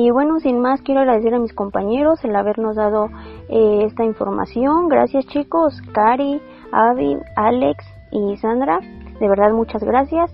y 0.00 0.12
bueno, 0.12 0.38
sin 0.38 0.60
más, 0.60 0.80
quiero 0.82 1.00
agradecer 1.00 1.34
a 1.34 1.40
mis 1.40 1.52
compañeros 1.52 2.24
el 2.24 2.36
habernos 2.36 2.76
dado 2.76 3.08
eh, 3.48 3.82
esta 3.84 4.04
información. 4.04 4.88
Gracias 4.88 5.26
chicos, 5.26 5.82
Cari, 5.92 6.40
Avi, 6.70 7.16
Alex 7.34 7.84
y 8.12 8.36
Sandra. 8.36 8.78
De 9.18 9.28
verdad, 9.28 9.50
muchas 9.50 9.82
gracias. 9.82 10.30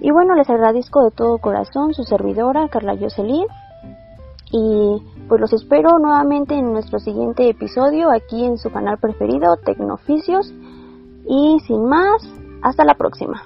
Y 0.00 0.10
bueno, 0.10 0.34
les 0.34 0.50
agradezco 0.50 1.04
de 1.04 1.12
todo 1.12 1.38
corazón 1.38 1.94
su 1.94 2.02
servidora, 2.02 2.68
Carla 2.70 2.96
Jocelyn. 2.98 3.46
Y 4.50 5.00
pues 5.28 5.40
los 5.40 5.52
espero 5.52 6.00
nuevamente 6.00 6.56
en 6.56 6.72
nuestro 6.72 6.98
siguiente 6.98 7.48
episodio 7.48 8.10
aquí 8.10 8.44
en 8.44 8.58
su 8.58 8.68
canal 8.70 8.98
preferido, 8.98 9.58
Tecnoficios. 9.64 10.52
Y 11.24 11.60
sin 11.68 11.84
más, 11.84 12.28
hasta 12.62 12.84
la 12.84 12.94
próxima. 12.94 13.44